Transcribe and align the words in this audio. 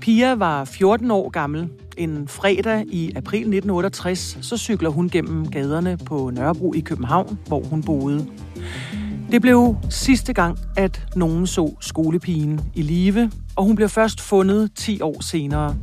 Pia 0.00 0.34
var 0.34 0.64
14 0.64 1.10
år 1.10 1.30
gammel. 1.30 1.68
En 1.96 2.28
fredag 2.28 2.84
i 2.88 3.12
april 3.16 3.40
1968, 3.40 4.38
så 4.40 4.56
cykler 4.56 4.90
hun 4.90 5.08
gennem 5.08 5.50
gaderne 5.50 5.96
på 6.06 6.30
Nørrebro 6.30 6.74
i 6.74 6.80
København, 6.80 7.38
hvor 7.46 7.62
hun 7.62 7.82
boede. 7.82 8.26
Det 9.30 9.42
blev 9.42 9.76
sidste 9.90 10.32
gang, 10.32 10.58
at 10.76 11.06
nogen 11.16 11.46
så 11.46 11.74
skolepigen 11.80 12.60
i 12.74 12.82
live, 12.82 13.30
og 13.56 13.64
hun 13.64 13.76
blev 13.76 13.88
først 13.88 14.20
fundet 14.20 14.70
10 14.74 15.00
år 15.00 15.22
senere. 15.22 15.76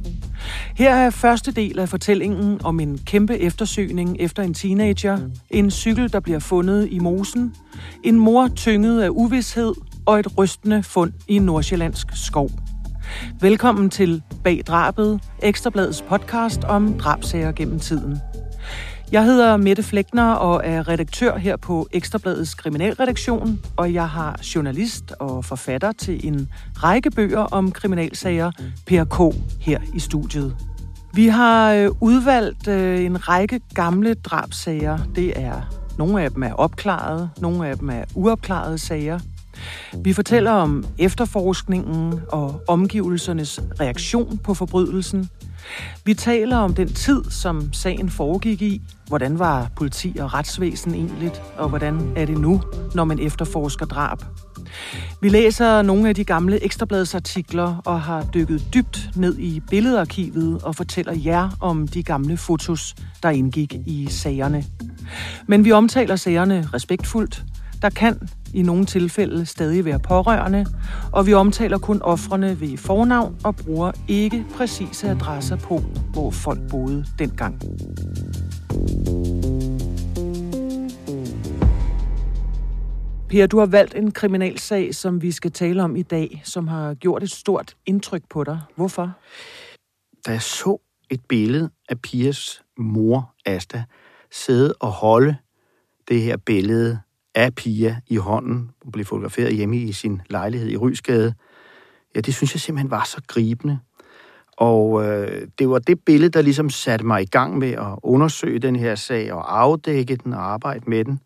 Her 0.76 0.96
er 0.96 1.10
første 1.10 1.52
del 1.52 1.80
af 1.80 1.90
fortællingen 1.90 2.60
om 2.64 2.80
en 2.80 3.00
kæmpe 3.06 3.38
eftersøgning 3.38 4.18
efter 4.20 4.44
en 4.44 4.54
teenager, 4.54 5.20
en 5.50 5.72
cykel, 5.72 6.14
der 6.14 6.20
bliver 6.20 6.40
fundet 6.40 6.88
i 6.92 7.00
mosen, 7.00 7.56
en 8.04 8.20
mor 8.20 8.48
tynget 8.48 9.02
af 9.02 9.10
uvidshed 9.10 9.74
og 10.06 10.20
et 10.20 10.38
rystende 10.38 10.84
fund 10.84 11.14
i 11.28 11.40
nordsjællandsk 11.40 12.08
skov. 12.14 12.50
Velkommen 13.42 13.90
til 13.90 14.24
Bag 14.44 14.62
Drabet, 14.68 15.22
Ekstrabladets 15.44 16.02
podcast 16.02 16.64
om 16.64 16.98
drabsager 16.98 17.52
gennem 17.52 17.80
tiden. 17.80 18.18
Jeg 19.12 19.24
hedder 19.24 19.58
Mette 19.58 19.84
Flækner 19.84 20.34
og 20.34 20.62
er 20.64 20.88
redaktør 20.88 21.38
her 21.38 21.58
på 21.58 21.88
Ekstrabladets 21.92 22.54
kriminalredaktion, 22.54 23.60
og 23.78 23.94
jeg 23.94 24.10
har 24.10 24.40
journalist 24.56 25.12
og 25.20 25.46
forfatter 25.46 25.92
til 25.92 26.28
en 26.28 26.50
række 26.76 27.12
bøger 27.12 27.40
om 27.40 27.72
kriminalsager, 27.72 28.52
PRK, 28.88 29.36
her 29.60 29.80
i 29.96 30.00
studiet. 30.00 30.56
Vi 31.14 31.28
har 31.28 31.74
øh, 31.74 31.90
udvalgt 32.02 32.68
øh, 32.68 33.04
en 33.04 33.30
række 33.30 33.60
gamle 33.74 34.14
drabsager. 34.14 34.98
Det 35.16 35.42
er 35.42 35.86
nogle 35.98 36.24
af 36.24 36.32
dem 36.32 36.44
er 36.44 36.54
opklaret, 36.54 37.30
nogle 37.42 37.68
af 37.68 37.78
dem 37.78 37.90
er 37.90 38.04
uopklarede 38.16 38.78
sager. 38.78 39.20
Vi 40.04 40.14
fortæller 40.14 40.52
om 40.52 40.86
efterforskningen 40.98 42.22
og 42.30 42.62
omgivelsernes 42.68 43.60
reaktion 43.80 44.38
på 44.38 44.54
forbrydelsen. 44.54 45.30
Vi 46.06 46.14
taler 46.14 46.58
om 46.58 46.74
den 46.74 46.94
tid, 46.94 47.24
som 47.30 47.74
sagen 47.74 48.10
foregik 48.10 48.62
i. 48.62 48.82
Hvordan 49.08 49.40
var 49.40 49.72
politi 49.76 50.18
og 50.20 50.34
retsvæsen 50.34 50.96
egentlig, 50.96 51.32
og 51.58 51.70
hvordan 51.70 52.14
er 52.16 52.26
det 52.26 52.38
nu, 52.38 52.62
når 52.96 53.04
man 53.04 53.20
efterforsker 53.20 53.86
drab? 53.86 54.20
Vi 55.22 55.30
læser 55.30 55.82
nogle 55.82 56.10
af 56.10 56.16
de 56.16 56.24
gamle 56.24 56.64
ekstrabladsartikler 56.64 57.82
og 57.86 58.02
har 58.02 58.24
dykket 58.24 58.68
dybt 58.74 59.10
ned 59.16 59.38
i 59.38 59.62
billedarkivet 59.70 60.64
og 60.64 60.76
fortæller 60.76 61.14
jer 61.26 61.50
om 61.62 61.88
de 61.88 62.04
gamle 62.04 62.38
fotos, 62.38 62.96
der 63.24 63.30
indgik 63.30 63.76
i 63.86 64.08
sagerne. 64.10 64.66
Men 65.48 65.66
vi 65.66 65.72
omtaler 65.72 66.16
sagerne 66.16 66.70
respektfuldt. 66.74 67.44
Der 67.86 67.92
kan 67.92 68.30
i 68.54 68.62
nogle 68.62 68.86
tilfælde 68.86 69.46
stadig 69.46 69.86
være 69.86 70.00
pårørende, 70.00 70.66
og 71.14 71.28
vi 71.28 71.34
omtaler 71.34 71.78
kun 71.78 72.02
ofrene 72.02 72.62
ved 72.62 72.78
fornavn 72.78 73.38
og 73.44 73.56
bruger 73.56 73.92
ikke 74.08 74.46
præcise 74.56 75.10
adresser 75.10 75.56
på, 75.56 75.82
hvor 76.14 76.32
folk 76.32 76.60
boede 76.70 77.06
dengang. 77.20 77.62
Per, 83.30 83.48
du 83.48 83.60
har 83.60 83.66
valgt 83.66 83.96
en 83.96 84.12
kriminalsag, 84.12 84.96
som 84.96 85.22
vi 85.22 85.32
skal 85.32 85.52
tale 85.52 85.84
om 85.84 85.96
i 85.96 86.02
dag, 86.02 86.42
som 86.44 86.68
har 86.68 86.94
gjort 86.94 87.24
et 87.24 87.32
stort 87.32 87.76
indtryk 87.86 88.24
på 88.30 88.44
dig. 88.44 88.60
Hvorfor? 88.76 89.12
Da 90.26 90.32
jeg 90.32 90.42
så 90.42 90.78
et 91.10 91.22
billede 91.30 91.70
af 91.90 92.02
Pias 92.02 92.64
mor, 92.78 93.34
Asta, 93.46 93.84
sidde 94.32 94.74
og 94.80 94.92
holde 94.92 95.36
det 96.08 96.22
her 96.22 96.38
billede 96.38 97.00
af 97.36 97.56
Pia 97.56 97.98
i 98.08 98.16
hånden. 98.16 98.72
Hun 98.84 98.92
blev 98.92 99.06
fotograferet 99.06 99.56
hjemme 99.56 99.78
i 99.78 99.92
sin 99.92 100.22
lejlighed 100.30 100.70
i 100.70 100.78
Rysgade. 100.78 101.34
Ja, 102.16 102.22
det 102.22 102.36
synes 102.36 102.54
jeg 102.54 102.62
simpelthen 102.62 102.92
var 102.92 103.04
så 103.04 103.22
gribende. 103.28 103.80
Og 104.58 105.06
øh, 105.06 105.48
det 105.60 105.70
var 105.70 105.80
det 105.80 106.00
billede, 106.06 106.30
der 106.30 106.42
ligesom 106.42 106.70
satte 106.70 107.06
mig 107.06 107.22
i 107.22 107.26
gang 107.26 107.58
med 107.58 107.72
at 107.72 108.00
undersøge 108.04 108.60
den 108.60 108.76
her 108.76 108.96
sag 108.96 109.34
og 109.34 109.60
afdække 109.60 110.16
den 110.16 110.34
og 110.34 110.52
arbejde 110.52 110.90
med 110.90 111.06
den. 111.06 111.20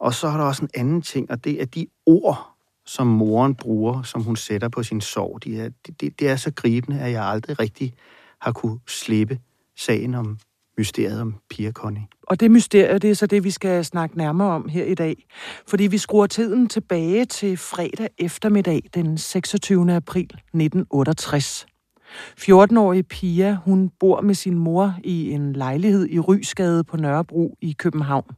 Og 0.00 0.14
så 0.14 0.28
er 0.28 0.36
der 0.36 0.44
også 0.44 0.62
en 0.62 0.70
anden 0.74 1.02
ting, 1.02 1.30
og 1.30 1.44
det 1.44 1.62
er 1.62 1.66
de 1.66 1.86
ord, 2.06 2.56
som 2.86 3.06
moren 3.06 3.54
bruger, 3.54 4.02
som 4.02 4.22
hun 4.22 4.36
sætter 4.36 4.68
på 4.68 4.82
sin 4.82 5.00
sorg. 5.00 5.44
De 5.44 5.60
er, 5.60 5.70
det, 6.00 6.20
det 6.20 6.28
er 6.28 6.36
så 6.36 6.52
gribende, 6.56 7.00
at 7.00 7.12
jeg 7.12 7.24
aldrig 7.24 7.58
rigtig 7.60 7.94
har 8.40 8.52
kunne 8.52 8.78
slippe 8.86 9.38
sagen 9.76 10.14
om 10.14 10.38
mysteriet 10.78 11.20
om 11.20 11.34
Pia 11.50 11.72
Connie. 11.72 12.06
Og 12.26 12.40
det 12.40 12.50
mysterie, 12.50 12.98
det 12.98 13.10
er 13.10 13.14
så 13.14 13.26
det, 13.26 13.44
vi 13.44 13.50
skal 13.50 13.84
snakke 13.84 14.18
nærmere 14.18 14.48
om 14.48 14.68
her 14.68 14.84
i 14.84 14.94
dag. 14.94 15.26
Fordi 15.68 15.86
vi 15.86 15.98
skruer 15.98 16.26
tiden 16.26 16.68
tilbage 16.68 17.24
til 17.24 17.56
fredag 17.56 18.08
eftermiddag 18.18 18.82
den 18.94 19.18
26. 19.18 19.92
april 19.92 20.24
1968. 20.24 21.66
14-årige 22.40 23.02
Pia, 23.02 23.58
hun 23.64 23.90
bor 24.00 24.20
med 24.20 24.34
sin 24.34 24.58
mor 24.58 24.94
i 25.04 25.30
en 25.30 25.52
lejlighed 25.52 26.08
i 26.10 26.20
Rysgade 26.20 26.84
på 26.84 26.96
Nørrebro 26.96 27.56
i 27.60 27.72
København. 27.78 28.30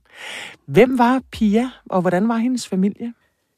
Hvem 0.66 0.98
var 0.98 1.22
Pia, 1.32 1.70
og 1.86 2.00
hvordan 2.00 2.28
var 2.28 2.36
hendes 2.36 2.68
familie? 2.68 3.12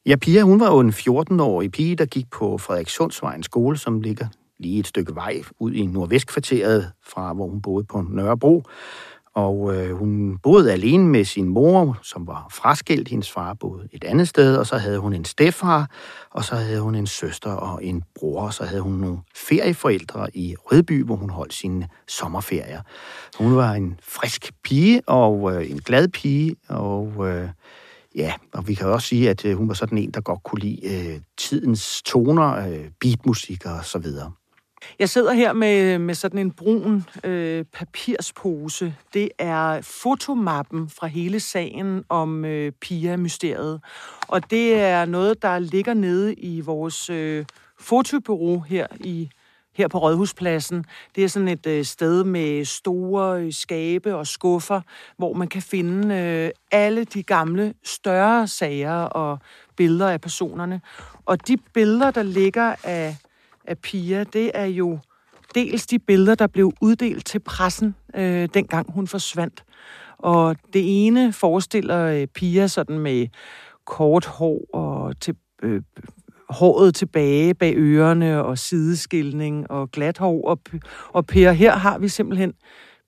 Ja, 0.07 0.17
Pia, 0.17 0.43
hun 0.43 0.61
var 0.61 0.67
jo 0.67 0.81
en 0.81 0.91
14-årig 0.91 1.71
pige, 1.71 1.97
der 1.97 2.07
gik 2.07 2.31
på 2.31 2.59
Frederikssundsvejens 2.59 3.47
skole, 3.47 3.79
som 3.79 4.01
ligger 4.01 4.27
lige 4.59 4.79
et 4.79 4.87
stykke 4.87 5.15
vej 5.15 5.43
ud 5.59 5.73
i 5.73 5.87
nordvestkvarteret 5.87 6.93
fra, 7.07 7.33
hvor 7.33 7.49
hun 7.49 7.63
boede 7.63 7.85
på 7.85 8.05
Nørrebro. 8.11 8.63
Og 9.35 9.77
øh, 9.77 9.97
hun 9.97 10.39
boede 10.43 10.73
alene 10.73 11.05
med 11.05 11.25
sin 11.25 11.49
mor, 11.49 11.99
som 12.03 12.27
var 12.27 12.47
fraskilt. 12.53 13.09
Hendes 13.09 13.31
far 13.31 13.55
boede 13.55 13.89
et 13.93 14.05
andet 14.05 14.29
sted, 14.29 14.57
og 14.57 14.67
så 14.67 14.77
havde 14.77 14.99
hun 14.99 15.13
en 15.13 15.25
stefar, 15.25 15.91
og 16.31 16.45
så 16.45 16.55
havde 16.55 16.81
hun 16.81 16.95
en 16.95 17.07
søster 17.07 17.51
og 17.51 17.85
en 17.85 18.03
bror, 18.15 18.43
og 18.43 18.55
så 18.55 18.65
havde 18.65 18.83
hun 18.83 18.93
nogle 18.93 19.19
ferieforældre 19.35 20.37
i 20.37 20.55
Rødby, 20.59 21.05
hvor 21.05 21.17
hun 21.17 21.31
holdt 21.31 21.55
sine 21.55 21.89
sommerferier. 22.09 22.81
Hun 23.39 23.57
var 23.57 23.73
en 23.73 24.01
frisk 24.03 24.53
pige 24.65 25.03
og 25.07 25.53
øh, 25.55 25.71
en 25.71 25.79
glad 25.81 26.09
pige, 26.09 26.57
og 26.69 27.29
øh, 27.29 27.49
ja, 28.15 28.35
og 28.53 28.69
vi 28.69 28.75
kan 28.75 28.87
også 28.87 29.09
sige, 29.09 29.31
at 29.31 29.45
øh, 29.45 29.57
hun 29.57 29.69
var 29.69 29.75
sådan 29.75 29.99
en, 29.99 30.11
der 30.11 30.21
godt 30.21 30.43
kunne 30.43 30.61
lide 30.61 31.11
øh, 31.11 31.21
tidens 31.39 32.03
toner, 32.03 32.69
øh, 32.69 32.91
beatmusik 33.01 33.67
og 33.67 33.85
så 33.85 33.99
videre. 33.99 34.33
Jeg 34.99 35.09
sidder 35.09 35.33
her 35.33 35.53
med, 35.53 35.99
med 35.99 36.15
sådan 36.15 36.39
en 36.41 36.51
brun 36.51 37.05
øh, 37.25 37.65
papirspose. 37.65 38.95
Det 39.15 39.29
er 39.39 39.81
fotomappen 39.81 40.89
fra 40.89 41.07
hele 41.07 41.41
sagen 41.41 42.05
om 42.09 42.45
øh, 42.45 42.73
Pia-mysteriet. 42.73 43.81
Og 44.29 44.51
det 44.51 44.75
er 44.81 45.05
noget, 45.05 45.43
der 45.43 45.59
ligger 45.59 45.95
nede 45.95 46.35
i 46.35 46.61
vores 46.61 47.11
øh, 47.11 47.45
fotobureau 47.79 48.61
her 48.61 48.87
i 49.01 49.31
her 49.73 49.89
på 49.89 49.99
Rådhuspladsen. 49.99 50.85
Det 51.17 51.25
er 51.25 51.29
sådan 51.29 51.49
et 51.49 51.67
øh, 51.67 51.85
sted 51.85 52.25
med 52.25 52.65
store 52.65 53.43
øh, 53.43 53.53
skabe 53.53 54.17
og 54.17 54.27
skuffer, 54.27 54.81
hvor 55.17 55.33
man 55.33 55.49
kan 55.49 55.63
finde 55.63 56.15
øh, 56.15 56.51
alle 56.71 57.05
de 57.05 57.23
gamle, 57.23 57.75
større 57.85 58.49
sager 58.49 59.03
og 59.03 59.39
billeder 59.77 60.09
af 60.11 60.21
personerne. 60.21 60.81
Og 61.25 61.49
de 61.49 61.57
billeder, 61.57 62.11
der 62.11 62.23
ligger 62.23 62.75
af 62.85 63.17
af 63.65 63.79
Pia, 63.79 64.25
det 64.25 64.51
er 64.55 64.65
jo 64.65 64.99
dels 65.55 65.87
de 65.87 65.99
billeder, 65.99 66.35
der 66.35 66.47
blev 66.47 66.73
uddelt 66.81 67.27
til 67.27 67.39
pressen, 67.39 67.95
øh, 68.15 68.49
dengang 68.55 68.93
hun 68.93 69.07
forsvandt. 69.07 69.65
Og 70.19 70.57
det 70.73 71.07
ene 71.07 71.33
forestiller 71.33 72.05
øh, 72.07 72.27
Pia 72.27 72.67
sådan 72.67 72.99
med 72.99 73.27
kort 73.87 74.27
hår 74.27 74.61
og 74.73 75.21
til, 75.21 75.35
øh, 75.63 75.83
håret 76.51 76.95
tilbage 76.95 77.55
bag 77.55 77.75
ørerne 77.77 78.45
og 78.45 78.59
sideskilning 78.59 79.71
og 79.71 79.91
glat 79.91 80.19
hår. 80.19 80.49
Og, 80.49 80.61
og 81.09 81.27
Per, 81.27 81.53
her 81.53 81.77
har 81.77 81.99
vi 81.99 82.09
simpelthen 82.09 82.53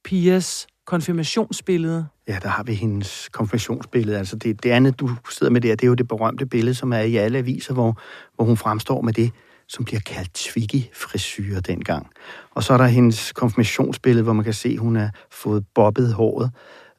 Pias 0.05 0.67
konfirmationsbillede. 0.87 2.07
Ja, 2.29 2.39
der 2.43 2.49
har 2.49 2.63
vi 2.63 2.75
hendes 2.75 3.29
konfirmationsbillede. 3.33 4.19
Altså 4.19 4.37
det, 4.37 4.63
det 4.63 4.71
andet, 4.71 5.01
du 5.01 5.11
sidder 5.31 5.53
med 5.53 5.61
der, 5.61 5.75
det 5.75 5.83
er 5.83 5.89
jo 5.89 5.95
det 5.95 6.09
berømte 6.09 6.47
billede, 6.47 6.75
som 6.75 6.93
er 6.93 7.01
i 7.01 7.17
alle 7.17 7.39
aviser, 7.39 7.75
hvor, 7.75 8.01
hvor 8.37 8.45
hun 8.45 8.57
fremstår 8.57 9.01
med 9.01 9.13
det 9.13 9.31
som 9.73 9.85
bliver 9.85 10.01
kaldt 10.01 10.35
Twiggy-frisyre 10.35 11.61
dengang. 11.61 12.07
Og 12.51 12.63
så 12.63 12.73
er 12.73 12.77
der 12.77 12.87
hendes 12.87 13.33
konfirmationsbillede, 13.33 14.25
hvor 14.25 14.33
man 14.33 14.45
kan 14.45 14.55
se, 14.55 14.69
at 14.69 14.79
hun 14.79 14.97
har 14.97 15.11
fået 15.31 15.65
bobbet 15.75 16.13
håret 16.13 16.51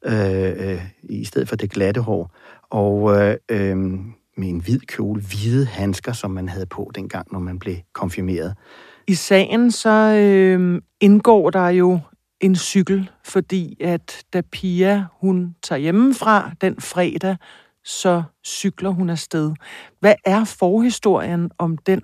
øh, 0.06 0.70
øh, 0.72 0.82
i 1.04 1.26
stedet 1.26 1.50
for 1.50 1.56
det 1.56 1.72
glatte 1.72 2.02
hår. 2.02 2.36
Og 2.70 3.22
øh, 3.22 3.38
øh, 3.52 3.78
med 4.38 4.50
en 4.50 4.60
hvid 4.60 4.80
kjole, 4.80 5.22
hvide 5.22 5.66
handsker, 5.66 6.14
som 6.14 6.32
man 6.32 6.50
havde 6.50 6.66
på 6.66 6.92
dengang, 6.96 7.28
når 7.32 7.40
man 7.40 7.60
blev 7.60 7.76
konfirmeret. 7.94 8.56
I 9.08 9.14
sagen 9.14 9.72
så 9.72 9.90
øh, 9.90 10.82
indgår 11.02 11.50
der 11.50 11.68
jo 11.68 12.00
en 12.42 12.56
cykel, 12.56 13.10
fordi 13.24 13.78
at 13.82 14.24
da 14.34 14.42
Pia 14.52 15.06
hun 15.22 15.56
tager 15.64 15.80
hjemmefra 15.80 16.52
den 16.62 16.82
fredag, 16.82 17.38
så 17.86 18.24
cykler 18.46 18.90
hun 18.90 19.10
afsted. 19.10 19.52
Hvad 20.00 20.16
er 20.26 20.44
forhistorien 20.44 21.52
om 21.58 21.78
den 21.78 22.02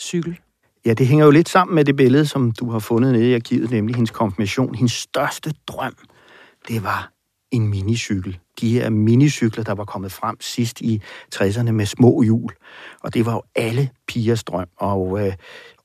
cykel? 0.00 0.38
Ja, 0.86 0.94
det 0.94 1.06
hænger 1.06 1.24
jo 1.24 1.30
lidt 1.30 1.48
sammen 1.48 1.74
med 1.74 1.84
det 1.84 1.96
billede, 1.96 2.26
som 2.26 2.52
du 2.52 2.70
har 2.70 2.78
fundet 2.78 3.12
nede 3.12 3.30
i 3.30 3.34
arkivet, 3.34 3.70
nemlig 3.70 3.96
hendes 3.96 4.10
konfirmation. 4.10 4.74
Hendes 4.74 4.92
største 4.92 5.54
drøm, 5.66 5.94
det 6.68 6.84
var 6.84 7.12
en 7.50 7.68
minicykel. 7.68 8.38
De 8.60 8.72
her 8.72 8.90
minicykler, 8.90 9.64
der 9.64 9.74
var 9.74 9.84
kommet 9.84 10.12
frem 10.12 10.36
sidst 10.40 10.80
i 10.80 11.02
60'erne 11.34 11.70
med 11.70 11.86
små 11.86 12.22
hjul. 12.22 12.50
Og 13.00 13.14
det 13.14 13.26
var 13.26 13.32
jo 13.32 13.42
alle 13.54 13.90
pigers 14.08 14.44
drøm. 14.44 14.68
Og, 14.76 15.26
øh, 15.26 15.32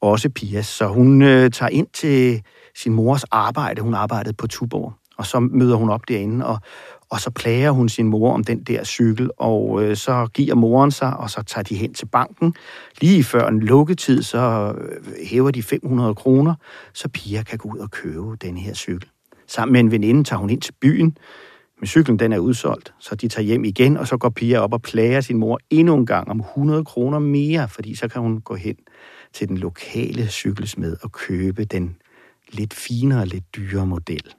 også 0.01 0.29
Pias. 0.29 0.67
Så 0.67 0.87
hun 0.87 1.21
øh, 1.21 1.51
tager 1.51 1.69
ind 1.69 1.87
til 1.93 2.41
sin 2.75 2.93
mors 2.93 3.23
arbejde. 3.23 3.81
Hun 3.81 3.93
arbejdede 3.93 4.33
på 4.33 4.47
Tuborg, 4.47 4.93
og 5.17 5.25
så 5.25 5.39
møder 5.39 5.75
hun 5.75 5.89
op 5.89 6.07
derinde, 6.07 6.45
og, 6.45 6.59
og 7.09 7.19
så 7.19 7.29
plager 7.29 7.71
hun 7.71 7.89
sin 7.89 8.07
mor 8.07 8.33
om 8.33 8.43
den 8.43 8.63
der 8.63 8.83
cykel, 8.83 9.29
og 9.37 9.83
øh, 9.83 9.97
så 9.97 10.27
giver 10.33 10.55
moren 10.55 10.91
sig, 10.91 11.17
og 11.17 11.29
så 11.29 11.43
tager 11.43 11.63
de 11.63 11.75
hen 11.75 11.93
til 11.93 12.05
banken. 12.05 12.55
Lige 13.01 13.23
før 13.23 13.47
en 13.47 13.59
lukketid, 13.59 14.21
så 14.21 14.73
øh, 14.77 15.13
hæver 15.29 15.51
de 15.51 15.63
500 15.63 16.15
kroner, 16.15 16.55
så 16.93 17.07
Pia 17.07 17.43
kan 17.43 17.57
gå 17.57 17.69
ud 17.69 17.77
og 17.77 17.91
købe 17.91 18.35
den 18.35 18.57
her 18.57 18.73
cykel. 18.73 19.09
Sammen 19.47 19.73
med 19.73 19.79
en 19.79 19.91
veninde 19.91 20.23
tager 20.23 20.39
hun 20.39 20.49
ind 20.49 20.61
til 20.61 20.73
byen, 20.81 21.17
men 21.79 21.87
cyklen 21.87 22.19
den 22.19 22.33
er 22.33 22.37
udsolgt, 22.37 22.93
så 22.99 23.15
de 23.15 23.27
tager 23.27 23.45
hjem 23.45 23.63
igen, 23.63 23.97
og 23.97 24.07
så 24.07 24.17
går 24.17 24.29
Pia 24.29 24.59
op 24.59 24.73
og 24.73 24.81
plager 24.81 25.21
sin 25.21 25.37
mor 25.37 25.59
endnu 25.69 25.95
en 25.95 26.05
gang 26.05 26.29
om 26.29 26.39
100 26.39 26.85
kroner 26.85 27.19
mere, 27.19 27.69
fordi 27.69 27.95
så 27.95 28.07
kan 28.07 28.21
hun 28.21 28.41
gå 28.41 28.55
hen 28.55 28.75
til 29.33 29.49
den 29.49 29.57
lokale 29.57 30.27
cykelsmed 30.27 30.97
og 31.01 31.11
købe 31.11 31.65
den 31.65 31.95
lidt 32.51 32.73
finere, 32.73 33.25
lidt 33.25 33.55
dyrere 33.55 33.85
model. 33.85 34.33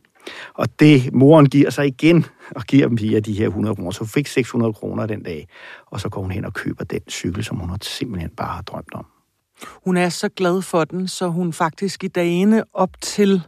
Og 0.54 0.66
det, 0.80 1.12
moren 1.12 1.46
giver 1.46 1.70
sig 1.70 1.86
igen, 1.86 2.26
og 2.50 2.62
giver 2.62 2.88
dem 2.88 3.00
via 3.00 3.20
de 3.20 3.32
her 3.32 3.46
100 3.46 3.76
kroner. 3.76 3.90
Så 3.90 4.00
hun 4.00 4.08
fik 4.08 4.26
600 4.26 4.72
kroner 4.72 5.06
den 5.06 5.22
dag, 5.22 5.48
og 5.86 6.00
så 6.00 6.08
går 6.08 6.22
hun 6.22 6.30
hen 6.30 6.44
og 6.44 6.54
køber 6.54 6.84
den 6.84 7.00
cykel, 7.10 7.44
som 7.44 7.56
hun 7.56 7.70
simpelthen 7.82 8.30
bare 8.30 8.54
har 8.54 8.62
drømt 8.62 8.94
om. 8.94 9.06
Hun 9.84 9.96
er 9.96 10.08
så 10.08 10.28
glad 10.28 10.62
for 10.62 10.84
den, 10.84 11.08
så 11.08 11.28
hun 11.28 11.52
faktisk 11.52 12.04
i 12.04 12.08
dagene 12.08 12.64
op 12.72 13.00
til 13.00 13.42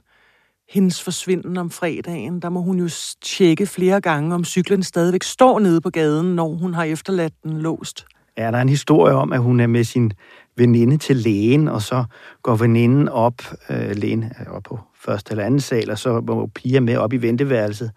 hendes 0.69 1.03
forsvinden 1.03 1.57
om 1.57 1.71
fredagen, 1.71 2.43
der 2.43 2.49
må 2.49 2.61
hun 2.61 2.79
jo 2.79 2.89
tjekke 3.23 3.67
flere 3.67 4.01
gange, 4.01 4.35
om 4.35 4.45
cyklen 4.45 4.83
stadigvæk 4.83 5.23
står 5.23 5.59
nede 5.59 5.81
på 5.81 5.91
gaden, 5.91 6.35
når 6.35 6.49
hun 6.55 6.75
har 6.75 6.85
efterladt 6.85 7.35
den 7.43 7.59
låst. 7.59 8.07
Ja, 8.39 8.51
der 8.51 8.59
er 8.59 8.63
en 8.63 8.69
historie 8.69 9.15
om, 9.15 9.33
at 9.33 9.41
hun 9.41 9.61
er 9.61 9.67
med 9.67 9.85
sin 9.85 10.13
veninde 10.57 10.97
til 10.97 11.17
lægen, 11.17 11.69
og 11.69 11.83
så 11.83 12.05
går 12.43 12.57
veninden 12.57 13.09
op, 13.09 13.43
øh, 13.71 13.97
lægen 13.97 14.25
er 14.39 14.51
op 14.51 14.63
på 14.63 14.81
første 15.01 15.31
eller 15.31 15.45
anden 15.45 15.61
sal, 15.61 15.91
og 15.91 15.99
så 15.99 16.21
må 16.21 16.47
Pia 16.55 16.81
med 16.81 16.97
op 16.97 17.13
i 17.13 17.17
venteværelset. 17.17 17.91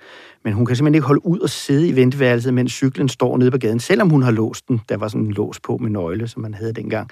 Men 0.44 0.54
hun 0.54 0.66
kan 0.66 0.76
simpelthen 0.76 0.96
ikke 0.96 1.08
holde 1.08 1.26
ud 1.26 1.40
og 1.40 1.50
sidde 1.50 1.88
i 1.88 1.96
venteværelset, 1.96 2.54
mens 2.54 2.72
cyklen 2.72 3.10
står 3.10 3.38
nede 3.38 3.52
på 3.52 3.58
gaden, 3.58 3.80
selvom 3.80 4.10
hun 4.10 4.24
har 4.24 4.32
låst 4.32 4.68
den. 4.68 4.82
Der 4.90 4.98
var 4.98 5.08
sådan 5.08 5.26
en 5.26 5.32
lås 5.32 5.60
på 5.60 5.78
med 5.78 5.90
nøgle, 5.90 6.28
som 6.28 6.42
man 6.42 6.54
havde 6.54 6.74
dengang. 6.74 7.10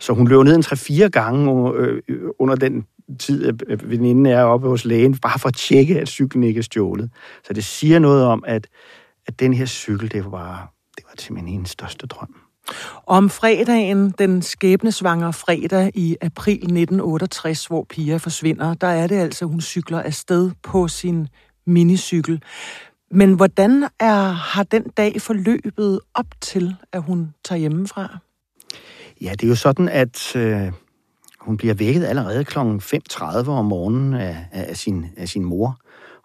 Så 0.00 0.12
hun 0.12 0.28
løber 0.28 0.44
ned 0.44 0.56
en 0.56 0.62
3-4 1.04 1.08
gange 1.08 1.72
øh, 1.76 2.02
øh, 2.08 2.20
under 2.38 2.54
den 2.54 2.86
tid, 3.18 3.46
at 3.68 3.90
veninden 3.90 4.26
er 4.26 4.42
oppe 4.42 4.68
hos 4.68 4.84
lægen, 4.84 5.18
bare 5.18 5.38
for 5.38 5.48
at 5.48 5.54
tjekke, 5.54 6.00
at 6.00 6.08
cyklen 6.08 6.44
ikke 6.44 6.58
er 6.58 6.62
stjålet. 6.62 7.10
Så 7.44 7.52
det 7.52 7.64
siger 7.64 7.98
noget 7.98 8.24
om, 8.24 8.44
at, 8.46 8.66
at 9.26 9.40
den 9.40 9.54
her 9.54 9.66
cykel, 9.66 10.12
det 10.12 10.24
var 10.24 10.30
bare, 10.30 10.66
det 10.96 11.04
var 11.04 11.14
simpelthen 11.18 11.52
hendes 11.52 11.70
største 11.70 12.06
drøm. 12.06 12.39
Om 13.10 13.30
fredagen, 13.30 14.10
den 14.10 14.42
skæbnesvangre 14.42 15.32
fredag 15.32 15.90
i 15.94 16.16
april 16.20 16.54
1968, 16.54 17.66
hvor 17.66 17.86
Pia 17.88 18.16
forsvinder, 18.16 18.74
der 18.74 18.86
er 18.86 19.06
det 19.06 19.16
altså, 19.16 19.44
hun 19.44 19.60
cykler 19.60 20.02
afsted 20.02 20.50
på 20.62 20.88
sin 20.88 21.28
minicykel. 21.66 22.42
Men 23.10 23.32
hvordan 23.34 23.88
er, 24.00 24.30
har 24.32 24.62
den 24.62 24.82
dag 24.82 25.20
forløbet 25.20 26.00
op 26.14 26.26
til, 26.40 26.76
at 26.92 27.02
hun 27.02 27.34
tager 27.44 27.58
hjemmefra? 27.58 28.18
Ja, 29.20 29.30
det 29.30 29.42
er 29.42 29.48
jo 29.48 29.54
sådan, 29.54 29.88
at 29.88 30.36
øh, 30.36 30.72
hun 31.40 31.56
bliver 31.56 31.74
vækket 31.74 32.04
allerede 32.04 32.44
kl. 32.44 32.58
5.30 32.58 33.48
om 33.48 33.64
morgenen 33.64 34.14
af, 34.14 34.36
af, 34.52 34.76
sin, 34.76 35.06
af 35.16 35.28
sin 35.28 35.44
mor 35.44 35.78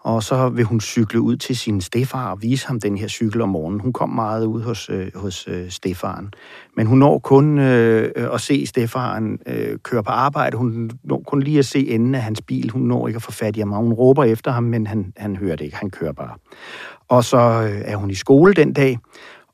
og 0.06 0.22
så 0.22 0.48
vil 0.48 0.64
hun 0.64 0.80
cykle 0.80 1.20
ud 1.20 1.36
til 1.36 1.56
sin 1.56 1.80
stefar 1.80 2.30
og 2.30 2.42
vise 2.42 2.66
ham 2.66 2.80
den 2.80 2.98
her 2.98 3.08
cykel 3.08 3.40
om 3.40 3.48
morgenen. 3.48 3.80
Hun 3.80 3.92
kom 3.92 4.08
meget 4.08 4.44
ud 4.44 4.62
hos, 4.62 4.90
øh, 4.90 5.10
hos 5.14 5.48
øh, 5.48 5.70
stefaren, 5.70 6.34
men 6.76 6.86
hun 6.86 6.98
når 6.98 7.18
kun 7.18 7.58
øh, 7.58 8.34
at 8.34 8.40
se 8.40 8.66
stefaren 8.66 9.38
øh, 9.46 9.78
køre 9.78 10.02
på 10.02 10.10
arbejde. 10.10 10.56
Hun 10.56 10.90
når 11.04 11.22
kun 11.26 11.42
lige 11.42 11.58
at 11.58 11.64
se 11.64 11.88
enden 11.88 12.14
af 12.14 12.22
hans 12.22 12.42
bil. 12.42 12.70
Hun 12.70 12.82
når 12.82 13.08
ikke 13.08 13.16
at 13.16 13.22
få 13.22 13.32
fat 13.32 13.56
i 13.56 13.60
ham, 13.60 13.68
hun 13.68 13.92
råber 13.92 14.24
efter 14.24 14.50
ham, 14.50 14.62
men 14.62 14.86
han, 14.86 15.12
han 15.16 15.36
hører 15.36 15.56
det 15.56 15.64
ikke. 15.64 15.76
Han 15.76 15.90
kører 15.90 16.12
bare. 16.12 16.34
Og 17.08 17.24
så 17.24 17.38
øh, 17.38 17.82
er 17.84 17.96
hun 17.96 18.10
i 18.10 18.14
skole 18.14 18.54
den 18.54 18.72
dag, 18.72 18.98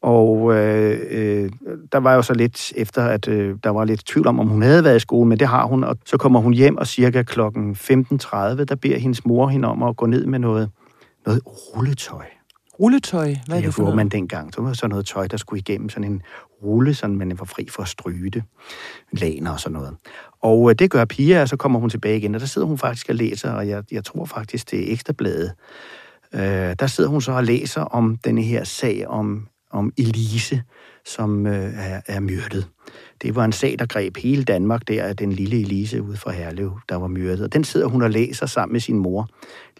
og 0.02 0.54
øh, 0.54 1.00
øh, 1.10 1.50
der 1.92 1.98
var 1.98 2.14
jo 2.14 2.22
så 2.22 2.34
lidt 2.34 2.72
efter, 2.76 3.04
at 3.04 3.28
øh, 3.28 3.56
der 3.64 3.70
var 3.70 3.84
lidt 3.84 4.06
tvivl 4.06 4.26
om, 4.26 4.40
om 4.40 4.48
hun 4.48 4.62
havde 4.62 4.84
været 4.84 4.96
i 4.96 5.00
skole, 5.00 5.28
men 5.28 5.38
det 5.38 5.48
har 5.48 5.66
hun. 5.66 5.84
Og 5.84 5.96
så 6.06 6.16
kommer 6.16 6.40
hun 6.40 6.52
hjem, 6.52 6.76
og 6.76 6.86
cirka 6.86 7.22
klokken 7.22 7.72
15.30, 7.72 8.36
der 8.64 8.76
beder 8.82 8.98
hendes 8.98 9.24
mor 9.24 9.48
hende 9.48 9.68
om 9.68 9.82
at 9.82 9.96
gå 9.96 10.06
ned 10.06 10.26
med 10.26 10.38
noget, 10.38 10.70
noget 11.26 11.42
rulletøj. 11.46 12.24
Rulletøj? 12.80 13.34
Hvad 13.46 13.56
er 13.56 13.60
det, 13.60 13.66
det 13.66 13.74
for 13.74 13.82
noget? 13.82 13.96
man 13.96 14.08
dengang. 14.08 14.54
Så 14.54 14.62
var 14.62 14.72
så 14.72 14.86
noget 14.86 15.06
tøj, 15.06 15.26
der 15.26 15.36
skulle 15.36 15.60
igennem 15.60 15.88
sådan 15.88 16.12
en 16.12 16.22
rulle, 16.62 16.94
så 16.94 17.08
man 17.08 17.38
var 17.38 17.44
fri 17.44 17.68
for 17.70 17.82
at 17.82 17.88
stryge 17.88 18.30
det. 18.30 18.42
Laner 19.12 19.50
og 19.52 19.60
sådan 19.60 19.78
noget. 19.78 19.96
Og 20.42 20.70
øh, 20.70 20.76
det 20.78 20.90
gør 20.90 21.04
Pia, 21.04 21.42
og 21.42 21.48
så 21.48 21.56
kommer 21.56 21.80
hun 21.80 21.90
tilbage 21.90 22.16
igen, 22.16 22.34
og 22.34 22.40
der 22.40 22.46
sidder 22.46 22.68
hun 22.68 22.78
faktisk 22.78 23.08
og 23.08 23.14
læser, 23.14 23.52
og 23.52 23.68
jeg, 23.68 23.84
jeg 23.92 24.04
tror 24.04 24.24
faktisk, 24.24 24.70
det 24.70 24.88
er 24.88 24.92
Ekstrabladet. 24.92 25.52
Øh, 26.34 26.74
der 26.78 26.86
sidder 26.86 27.10
hun 27.10 27.20
så 27.20 27.32
og 27.32 27.44
læser 27.44 27.80
om 27.80 28.16
denne 28.16 28.42
her 28.42 28.64
sag 28.64 29.08
om 29.08 29.48
om 29.72 29.92
Elise, 29.98 30.62
som 31.04 31.46
øh, 31.46 31.72
er, 31.74 32.00
er 32.06 32.20
myrdet. 32.20 32.68
Det 33.22 33.34
var 33.34 33.44
en 33.44 33.52
sag, 33.52 33.76
der 33.78 33.86
greb 33.86 34.16
hele 34.16 34.44
Danmark 34.44 34.88
der, 34.88 35.12
den 35.12 35.32
lille 35.32 35.60
Elise 35.60 36.02
ude 36.02 36.16
fra 36.16 36.30
Herlev, 36.30 36.78
der 36.88 36.96
var 36.96 37.06
myrdet. 37.06 37.40
Og 37.40 37.52
den 37.52 37.64
sidder 37.64 37.86
hun 37.86 38.02
og 38.02 38.10
læser 38.10 38.46
sammen 38.46 38.72
med 38.72 38.80
sin 38.80 38.98
mor, 38.98 39.28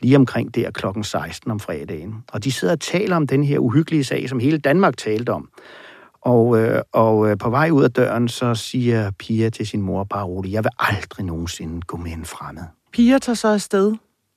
lige 0.00 0.16
omkring 0.16 0.54
der 0.54 0.70
klokken 0.70 1.04
16 1.04 1.50
om 1.50 1.60
fredagen. 1.60 2.14
Og 2.32 2.44
de 2.44 2.52
sidder 2.52 2.74
og 2.74 2.80
taler 2.80 3.16
om 3.16 3.26
den 3.26 3.44
her 3.44 3.58
uhyggelige 3.58 4.04
sag, 4.04 4.28
som 4.28 4.38
hele 4.38 4.58
Danmark 4.58 4.96
talte 4.96 5.30
om. 5.30 5.48
Og, 6.20 6.58
øh, 6.58 6.82
og 6.92 7.30
øh, 7.30 7.38
på 7.38 7.50
vej 7.50 7.70
ud 7.70 7.84
af 7.84 7.90
døren, 7.90 8.28
så 8.28 8.54
siger 8.54 9.10
Pia 9.10 9.50
til 9.50 9.66
sin 9.66 9.82
mor 9.82 10.04
bare 10.04 10.24
roligt, 10.24 10.52
jeg 10.52 10.64
vil 10.64 10.70
aldrig 10.78 11.26
nogensinde 11.26 11.80
gå 11.80 11.96
med 11.96 12.12
en 12.12 12.24
fremmed. 12.24 12.62
Pia 12.92 13.18
tager 13.18 13.36
så 13.36 13.48
afsted, 13.48 13.94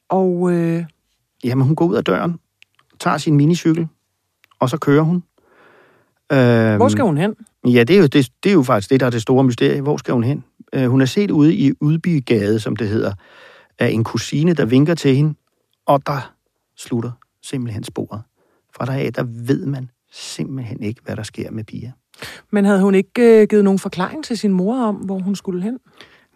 og... 0.10 0.52
Øh... 0.52 0.86
Jamen, 1.44 1.66
hun 1.66 1.75
går 1.75 1.86
ud 1.86 1.96
af 1.96 2.04
døren, 2.04 2.40
tager 3.00 3.18
sin 3.18 3.38
minicykel, 3.38 3.88
og 4.60 4.69
så 4.69 4.78
kører 4.78 5.02
hun. 5.02 5.24
Øhm, 6.31 6.77
Hvor 6.77 6.88
skal 6.88 7.04
hun 7.04 7.18
hen? 7.18 7.36
Ja, 7.68 7.83
det 7.83 7.95
er, 7.95 8.00
jo, 8.00 8.06
det, 8.06 8.30
det 8.44 8.50
er 8.50 8.54
jo 8.54 8.63
faktisk 8.63 8.89
det, 8.89 9.00
der 9.00 9.06
er 9.06 9.10
det 9.10 9.22
store 9.22 9.44
mysterie. 9.44 9.81
Hvor 9.81 9.98
skal 9.98 10.13
hun 10.13 10.24
hen? 10.24 10.44
Øh, 10.74 10.88
hun 10.88 11.01
er 11.01 11.06
set 11.06 11.31
ude 11.31 11.56
i 11.56 11.72
Udbygade, 11.81 12.60
som 12.60 12.75
det 12.75 12.88
hedder, 12.88 13.13
af 13.80 13.88
en 13.88 14.04
kusine, 14.04 14.54
der 14.54 14.66
vinker 14.66 14.95
til 14.95 15.16
hende, 15.16 15.33
og 15.86 16.07
der 16.07 16.33
slutter 16.77 17.12
simpelthen 17.44 17.83
sporet. 17.83 18.22
Fra 18.75 18.98
af, 18.98 19.13
der 19.13 19.24
ved 19.24 19.66
man 19.66 19.89
simpelthen 20.12 20.83
ikke, 20.83 21.01
hvad 21.06 21.16
der 21.16 21.24
sker 21.24 21.51
med 21.51 21.63
Pia. 21.63 21.92
Men 22.51 22.66
havde 22.66 22.81
hun 22.81 22.95
ikke 22.95 23.42
øh, 23.42 23.48
givet 23.48 23.63
nogen 23.63 23.80
forklaring 23.80 24.24
til 24.24 24.38
sin 24.38 24.54
mor 24.54 24.83
om, 24.83 24.95
hvor 24.95 25.19
hun 25.19 25.36
skulle 25.36 25.62
hen? 25.62 25.80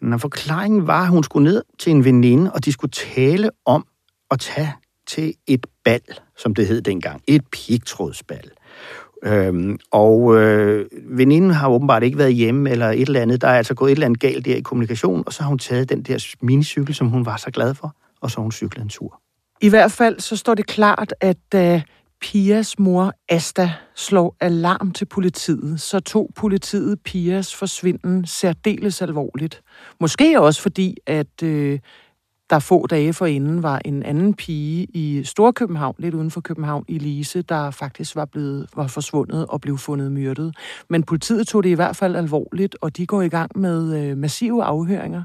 Når 0.01 0.18
forklaringen 0.18 0.88
var, 0.88 1.03
at 1.03 1.09
hun 1.09 1.24
skulle 1.24 1.44
ned 1.44 1.63
til 1.80 1.92
en 1.92 2.06
veninde, 2.06 2.52
og 2.52 2.66
de 2.66 2.71
skulle 2.71 2.92
tale 2.92 3.49
om 3.66 3.85
at 4.31 4.40
tage 4.40 4.73
til 5.07 5.33
et 5.47 5.68
bal, 5.83 6.02
som 6.37 6.56
det 6.56 6.68
hed 6.68 6.81
dengang. 6.81 7.21
Et 7.28 7.42
pigtrådsbal. 7.52 8.52
Øhm, 9.23 9.78
og 9.92 10.35
øh, 10.35 10.85
veninden 11.06 11.52
har 11.52 11.69
åbenbart 11.69 12.04
ikke 12.04 12.18
været 12.18 12.33
hjemme 12.33 12.69
eller 12.69 12.90
et 12.90 13.02
eller 13.02 13.21
andet. 13.21 13.42
Der 13.42 13.47
er 13.47 13.57
altså 13.57 13.73
gået 13.73 13.92
et 13.92 13.95
eller 13.95 14.06
andet 14.06 14.19
galt 14.19 14.45
der 14.45 14.56
i 14.56 14.61
kommunikation, 14.61 15.23
og 15.26 15.33
så 15.33 15.44
har 15.44 15.49
hun 15.49 15.59
taget 15.59 15.90
den 15.90 16.04
der 16.04 16.35
minicykel, 16.42 16.95
som 16.95 17.07
hun 17.07 17.26
var 17.26 17.38
så 17.38 17.52
glad 17.52 17.73
for, 17.73 17.95
og 18.21 18.31
så 18.31 18.38
har 18.38 18.42
hun 18.42 18.52
cyklet 18.52 18.83
en 18.83 18.90
tur. 18.90 19.21
I 19.61 19.69
hvert 19.69 19.92
fald 19.92 20.19
så 20.19 20.35
står 20.35 20.56
det 20.56 20.68
klart, 20.68 21.14
at 21.21 21.38
da 21.52 21.81
Pias 22.21 22.80
mor 22.80 23.14
Asta 23.30 23.71
slår 23.95 24.35
alarm 24.40 24.92
til 24.92 25.06
politiet, 25.06 25.81
så 25.81 25.99
tog 25.99 26.30
politiet 26.35 26.99
Pias 27.06 27.56
forsvinden 27.56 28.26
særdeles 28.26 29.02
alvorligt. 29.02 29.61
Måske 29.99 30.42
også 30.42 30.61
fordi, 30.61 30.97
at 31.07 31.44
øh, 31.44 31.80
der 32.49 32.59
få 32.59 32.87
dage 32.87 33.13
forinden 33.13 33.63
var 33.63 33.81
en 33.85 34.03
anden 34.03 34.33
pige 34.33 34.87
i 34.94 35.23
Storkøbenhavn, 35.23 35.95
lidt 35.97 36.15
uden 36.15 36.31
for 36.31 36.41
København, 36.41 36.85
Elise, 36.89 37.41
der 37.41 37.71
faktisk 37.71 38.15
var 38.15 38.25
blevet 38.25 38.68
var 38.75 38.87
forsvundet 38.87 39.45
og 39.45 39.61
blev 39.61 39.77
fundet 39.77 40.11
myrdet. 40.11 40.56
Men 40.89 41.03
politiet 41.03 41.47
tog 41.47 41.63
det 41.63 41.69
i 41.69 41.73
hvert 41.73 41.95
fald 41.95 42.15
alvorligt, 42.15 42.75
og 42.81 42.97
de 42.97 43.06
går 43.06 43.21
i 43.21 43.29
gang 43.29 43.59
med 43.59 44.03
øh, 44.03 44.18
massive 44.18 44.63
afhøringer. 44.63 45.23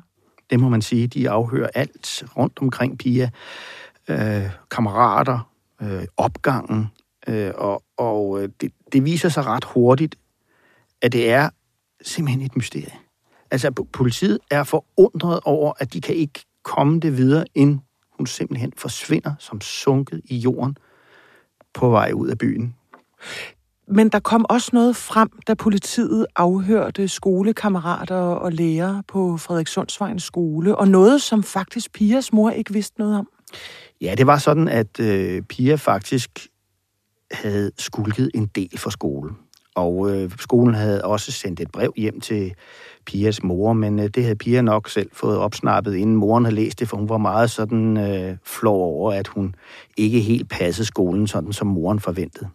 Det 0.50 0.60
må 0.60 0.68
man 0.68 0.82
sige. 0.82 1.06
De 1.06 1.30
afhører 1.30 1.68
alt 1.74 2.24
rundt 2.36 2.58
omkring 2.62 2.98
Pia. 2.98 3.30
Øh, 4.08 4.50
kammerater, 4.70 5.50
øh, 5.82 6.04
opgangen, 6.16 6.86
øh, 7.28 7.52
og, 7.54 7.82
og 7.96 8.42
øh, 8.42 8.48
det, 8.60 8.72
det 8.92 9.04
viser 9.04 9.28
sig 9.28 9.46
ret 9.46 9.64
hurtigt, 9.64 10.16
at 11.02 11.12
det 11.12 11.30
er 11.30 11.50
simpelthen 12.02 12.46
et 12.46 12.56
mysterie. 12.56 12.92
Altså, 13.50 13.70
politiet 13.70 14.38
er 14.50 14.64
forundret 14.64 15.40
over, 15.44 15.72
at 15.78 15.92
de 15.92 16.00
kan 16.00 16.14
ikke 16.14 16.44
komme 16.64 17.00
det 17.00 17.16
videre, 17.16 17.44
ind 17.54 17.80
hun 18.18 18.26
simpelthen 18.26 18.72
forsvinder 18.76 19.34
som 19.38 19.60
sunket 19.60 20.20
i 20.24 20.36
jorden 20.36 20.76
på 21.74 21.88
vej 21.88 22.12
ud 22.14 22.28
af 22.28 22.38
byen. 22.38 22.74
Men 23.88 24.08
der 24.08 24.18
kom 24.18 24.46
også 24.48 24.70
noget 24.72 24.96
frem, 24.96 25.28
da 25.46 25.54
politiet 25.54 26.26
afhørte 26.36 27.08
skolekammerater 27.08 28.16
og 28.16 28.52
lærere 28.52 29.02
på 29.08 29.36
Frederikssundsvejens 29.36 30.22
skole, 30.22 30.76
og 30.76 30.88
noget, 30.88 31.22
som 31.22 31.42
faktisk 31.42 31.92
Pias 31.92 32.32
mor 32.32 32.50
ikke 32.50 32.72
vidste 32.72 32.98
noget 32.98 33.18
om. 33.18 33.28
Ja, 34.00 34.14
det 34.18 34.26
var 34.26 34.38
sådan, 34.38 34.68
at 34.68 35.00
øh, 35.00 35.42
Pia 35.42 35.74
faktisk 35.74 36.46
havde 37.30 37.70
skulket 37.78 38.30
en 38.34 38.46
del 38.46 38.78
for 38.78 38.90
skole. 38.90 39.30
Og 39.74 40.10
øh, 40.10 40.30
skolen 40.38 40.74
havde 40.74 41.04
også 41.04 41.32
sendt 41.32 41.60
et 41.60 41.70
brev 41.70 41.92
hjem 41.96 42.20
til 42.20 42.54
Pias 43.06 43.42
mor, 43.42 43.72
men 43.72 43.98
øh, 43.98 44.08
det 44.08 44.22
havde 44.22 44.36
Pia 44.36 44.62
nok 44.62 44.88
selv 44.88 45.10
fået 45.12 45.38
opsnappet, 45.38 45.94
inden 45.94 46.16
moren 46.16 46.44
havde 46.44 46.54
læst 46.54 46.80
det, 46.80 46.88
for 46.88 46.96
hun 46.96 47.08
var 47.08 47.18
meget 47.18 47.50
sådan 47.50 47.96
øh, 47.96 48.36
flov 48.44 48.82
over, 48.82 49.12
at 49.12 49.26
hun 49.28 49.54
ikke 49.96 50.20
helt 50.20 50.48
passede 50.48 50.86
skolen, 50.86 51.26
sådan 51.26 51.52
som 51.52 51.66
moren 51.66 52.00
forventede. 52.00 52.48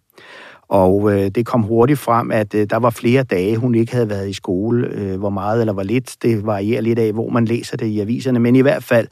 Og 0.69 1.11
øh, 1.11 1.29
det 1.29 1.45
kom 1.45 1.63
hurtigt 1.63 1.99
frem, 1.99 2.31
at 2.31 2.55
øh, 2.55 2.67
der 2.69 2.77
var 2.77 2.89
flere 2.89 3.23
dage, 3.23 3.57
hun 3.57 3.75
ikke 3.75 3.93
havde 3.93 4.09
været 4.09 4.29
i 4.29 4.33
skole. 4.33 4.87
Øh, 4.87 5.19
hvor 5.19 5.29
meget 5.29 5.59
eller 5.59 5.73
hvor 5.73 5.83
lidt, 5.83 6.15
det 6.21 6.45
varierer 6.45 6.81
lidt 6.81 6.99
af, 6.99 7.13
hvor 7.13 7.29
man 7.29 7.45
læser 7.45 7.77
det 7.77 7.85
i 7.85 7.99
aviserne. 7.99 8.39
Men 8.39 8.55
i 8.55 8.61
hvert 8.61 8.83
fald, 8.83 9.07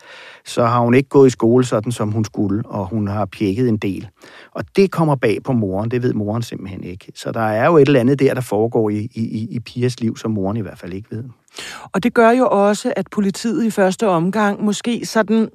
så 0.45 0.65
har 0.65 0.79
hun 0.79 0.93
ikke 0.93 1.09
gået 1.09 1.27
i 1.27 1.29
skole 1.29 1.65
sådan, 1.65 1.91
som 1.91 2.11
hun 2.11 2.25
skulle, 2.25 2.63
og 2.65 2.85
hun 2.85 3.07
har 3.07 3.25
pjekket 3.25 3.69
en 3.69 3.77
del. 3.77 4.07
Og 4.51 4.63
det 4.75 4.91
kommer 4.91 5.15
bag 5.15 5.43
på 5.43 5.53
moren, 5.53 5.91
det 5.91 6.03
ved 6.03 6.13
moren 6.13 6.41
simpelthen 6.41 6.83
ikke. 6.83 7.11
Så 7.15 7.31
der 7.31 7.39
er 7.39 7.65
jo 7.65 7.77
et 7.77 7.87
eller 7.87 7.99
andet 7.99 8.19
der, 8.19 8.33
der 8.33 8.41
foregår 8.41 8.89
i, 8.89 9.09
i, 9.15 9.47
i 9.51 9.59
pigers 9.59 9.99
liv, 9.99 10.17
som 10.17 10.31
moren 10.31 10.57
i 10.57 10.61
hvert 10.61 10.77
fald 10.79 10.93
ikke 10.93 11.11
ved. 11.11 11.23
Og 11.93 12.03
det 12.03 12.13
gør 12.13 12.31
jo 12.31 12.47
også, 12.51 12.93
at 12.95 13.07
politiet 13.11 13.65
i 13.65 13.69
første 13.69 14.07
omgang 14.07 14.63
måske 14.63 15.05
sådan 15.05 15.49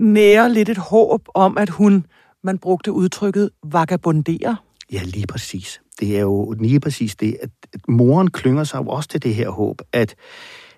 nærer 0.00 0.48
lidt 0.48 0.68
et 0.68 0.78
håb 0.78 1.20
om, 1.34 1.58
at 1.58 1.68
hun, 1.68 2.06
man 2.44 2.58
brugte 2.58 2.92
udtrykket, 2.92 3.50
vagabonderer. 3.64 4.56
Ja, 4.92 5.02
lige 5.04 5.26
præcis. 5.26 5.80
Det 6.00 6.16
er 6.16 6.20
jo 6.20 6.52
lige 6.60 6.80
præcis 6.80 7.16
det, 7.16 7.36
at, 7.42 7.50
at 7.72 7.80
moren 7.88 8.30
klynger 8.30 8.64
sig 8.64 8.78
jo 8.78 8.88
også 8.88 9.08
til 9.08 9.22
det 9.22 9.34
her 9.34 9.50
håb, 9.50 9.82
at, 9.92 10.14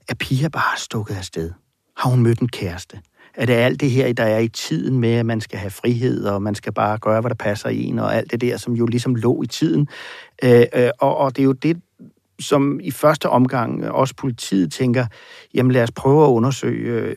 at 0.09 0.19
Pia 0.19 0.49
bare 0.49 0.75
er 0.75 0.79
stukket 0.79 1.15
afsted. 1.15 1.51
Har 1.97 2.11
hun 2.11 2.23
mødt 2.23 2.39
en 2.39 2.49
kæreste? 2.49 3.01
Er 3.35 3.47
det 3.47 3.53
alt 3.53 3.81
det 3.81 3.91
her, 3.91 4.13
der 4.13 4.25
er 4.25 4.39
i 4.39 4.49
tiden 4.49 4.99
med, 4.99 5.13
at 5.13 5.27
man 5.27 5.41
skal 5.41 5.59
have 5.59 5.71
frihed, 5.71 6.25
og 6.25 6.43
man 6.43 6.55
skal 6.55 6.73
bare 6.73 6.99
gøre, 6.99 7.21
hvad 7.21 7.29
der 7.29 7.35
passer 7.35 7.69
i 7.69 7.83
en, 7.83 7.99
og 7.99 8.17
alt 8.17 8.31
det 8.31 8.41
der, 8.41 8.57
som 8.57 8.73
jo 8.73 8.87
ligesom 8.87 9.15
lå 9.15 9.43
i 9.43 9.47
tiden. 9.47 9.89
Øh, 10.43 10.65
øh, 10.75 10.91
og, 11.01 11.17
og 11.17 11.37
det 11.37 11.43
er 11.43 11.47
jo 11.47 11.53
det, 11.53 11.77
som 12.41 12.81
i 12.83 12.91
første 12.91 13.31
omgang 13.31 13.83
øh, 13.83 13.95
også 13.95 14.15
politiet 14.17 14.73
tænker, 14.73 15.07
jamen 15.55 15.73
lad 15.73 15.83
os 15.83 15.91
prøve 15.91 16.25
at 16.25 16.29
undersøge, 16.29 17.01
øh, 17.01 17.17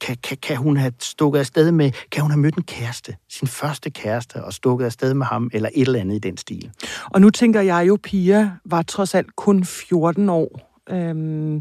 kan, 0.00 0.16
kan, 0.22 0.36
kan 0.36 0.56
hun 0.56 0.76
have 0.76 0.92
stukket 1.00 1.38
afsted 1.38 1.72
med, 1.72 1.90
kan 2.10 2.22
hun 2.22 2.30
have 2.30 2.40
mødt 2.40 2.54
en 2.54 2.62
kæreste, 2.62 3.16
sin 3.28 3.48
første 3.48 3.90
kæreste, 3.90 4.44
og 4.44 4.52
stukket 4.52 4.84
afsted 4.84 5.14
med 5.14 5.26
ham, 5.26 5.50
eller 5.52 5.68
et 5.74 5.86
eller 5.86 6.00
andet 6.00 6.14
i 6.14 6.18
den 6.18 6.36
stil. 6.36 6.70
Og 7.04 7.20
nu 7.20 7.30
tænker 7.30 7.60
jeg 7.60 7.88
jo, 7.88 7.98
Pia 8.02 8.50
var 8.64 8.82
trods 8.82 9.14
alt 9.14 9.36
kun 9.36 9.64
14 9.64 10.28
år. 10.28 10.80
Øhm, 10.90 11.60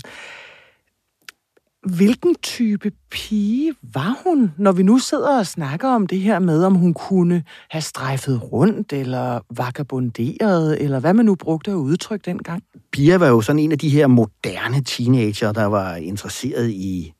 hvilken 1.87 2.35
type 2.35 2.91
pige 3.11 3.73
var 3.93 4.17
hun, 4.23 4.51
når 4.57 4.71
vi 4.71 4.83
nu 4.83 4.97
sidder 4.97 5.37
og 5.39 5.47
snakker 5.47 5.87
om 5.87 6.07
det 6.07 6.19
her 6.19 6.39
med, 6.39 6.63
om 6.63 6.75
hun 6.75 6.93
kunne 6.93 7.43
have 7.69 7.81
strejfet 7.81 8.51
rundt, 8.51 8.93
eller 8.93 9.39
vagabonderet, 9.55 10.81
eller 10.81 10.99
hvad 10.99 11.13
man 11.13 11.25
nu 11.25 11.35
brugte 11.35 11.71
at 11.71 11.75
udtrykke 11.75 12.25
dengang? 12.25 12.63
Pia 12.91 13.17
var 13.17 13.27
jo 13.27 13.41
sådan 13.41 13.59
en 13.59 13.71
af 13.71 13.79
de 13.79 13.89
her 13.89 14.07
moderne 14.07 14.83
teenager, 14.83 15.51
der 15.51 15.65
var 15.65 15.95
interesseret 15.95 16.69
i 16.69 17.13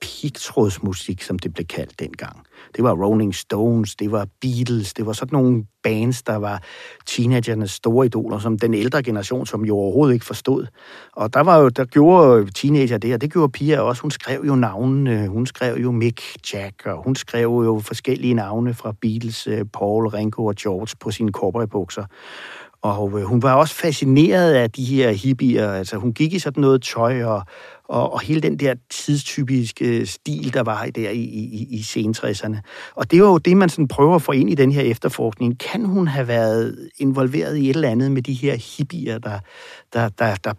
pigtrådsmusik, 0.00 1.22
som 1.22 1.38
det 1.38 1.54
blev 1.54 1.66
kaldt 1.66 2.00
dengang. 2.00 2.36
Det 2.76 2.84
var 2.84 2.92
Rolling 2.92 3.34
Stones, 3.34 3.96
det 3.96 4.12
var 4.12 4.26
Beatles, 4.40 4.94
det 4.94 5.06
var 5.06 5.12
sådan 5.12 5.36
nogle 5.36 5.64
bands, 5.82 6.22
der 6.22 6.36
var 6.36 6.62
teenagernes 7.06 7.70
store 7.70 8.06
idoler, 8.06 8.38
som 8.38 8.58
den 8.58 8.74
ældre 8.74 9.02
generation, 9.02 9.46
som 9.46 9.64
jo 9.64 9.76
overhovedet 9.76 10.14
ikke 10.14 10.26
forstod. 10.26 10.66
Og 11.12 11.34
der 11.34 11.40
var 11.40 11.58
jo, 11.58 11.68
der 11.68 11.84
gjorde 11.84 12.50
teenager 12.50 12.98
det, 12.98 13.14
og 13.14 13.20
det 13.20 13.32
gjorde 13.32 13.52
Pia 13.52 13.80
også. 13.80 14.02
Hun 14.02 14.10
skrev 14.10 14.44
jo 14.46 14.54
navnene, 14.54 15.28
hun 15.28 15.46
skrev 15.46 15.76
jo 15.76 15.90
Mick 15.90 16.22
Jack, 16.52 16.86
og 16.86 17.04
hun 17.04 17.16
skrev 17.16 17.48
jo 17.48 17.80
forskellige 17.84 18.34
navne 18.34 18.74
fra 18.74 18.94
Beatles, 19.00 19.46
øh, 19.46 19.64
Paul, 19.72 20.06
Ringo 20.06 20.44
og 20.44 20.54
George 20.54 20.96
på 21.00 21.10
sine 21.10 21.32
cowboybukser. 21.32 22.04
Og 22.82 23.18
øh, 23.18 23.24
hun 23.24 23.42
var 23.42 23.54
også 23.54 23.74
fascineret 23.74 24.52
af 24.52 24.70
de 24.70 24.84
her 24.84 25.10
hippier. 25.10 25.72
Altså, 25.72 25.96
hun 25.96 26.12
gik 26.12 26.32
i 26.32 26.38
sådan 26.38 26.60
noget 26.60 26.82
tøj, 26.82 27.22
og, 27.22 27.42
og, 27.90 28.12
og 28.12 28.20
hele 28.20 28.40
den 28.40 28.56
der 28.56 28.74
tidstypiske 28.90 29.84
øh, 29.84 30.06
stil, 30.06 30.54
der 30.54 30.62
var 30.62 30.86
der 30.86 31.10
i, 31.10 31.20
i, 31.20 31.66
i 31.70 31.82
sentresserne. 31.82 32.62
Og 32.94 33.10
det 33.10 33.22
var 33.22 33.28
jo 33.28 33.38
det, 33.38 33.56
man 33.56 33.68
sådan 33.68 33.88
prøver 33.88 34.14
at 34.14 34.22
få 34.22 34.32
ind 34.32 34.50
i 34.50 34.54
den 34.54 34.72
her 34.72 34.82
efterforskning. 34.82 35.58
Kan 35.58 35.84
hun 35.84 36.08
have 36.08 36.28
været 36.28 36.88
involveret 36.98 37.56
i 37.56 37.70
et 37.70 37.76
eller 37.76 37.88
andet 37.88 38.12
med 38.12 38.22
de 38.22 38.32
her 38.32 38.56
hippier, 38.56 39.18
der, 39.18 39.38
der, 39.92 40.08
der, 40.08 40.34
der 40.34 40.52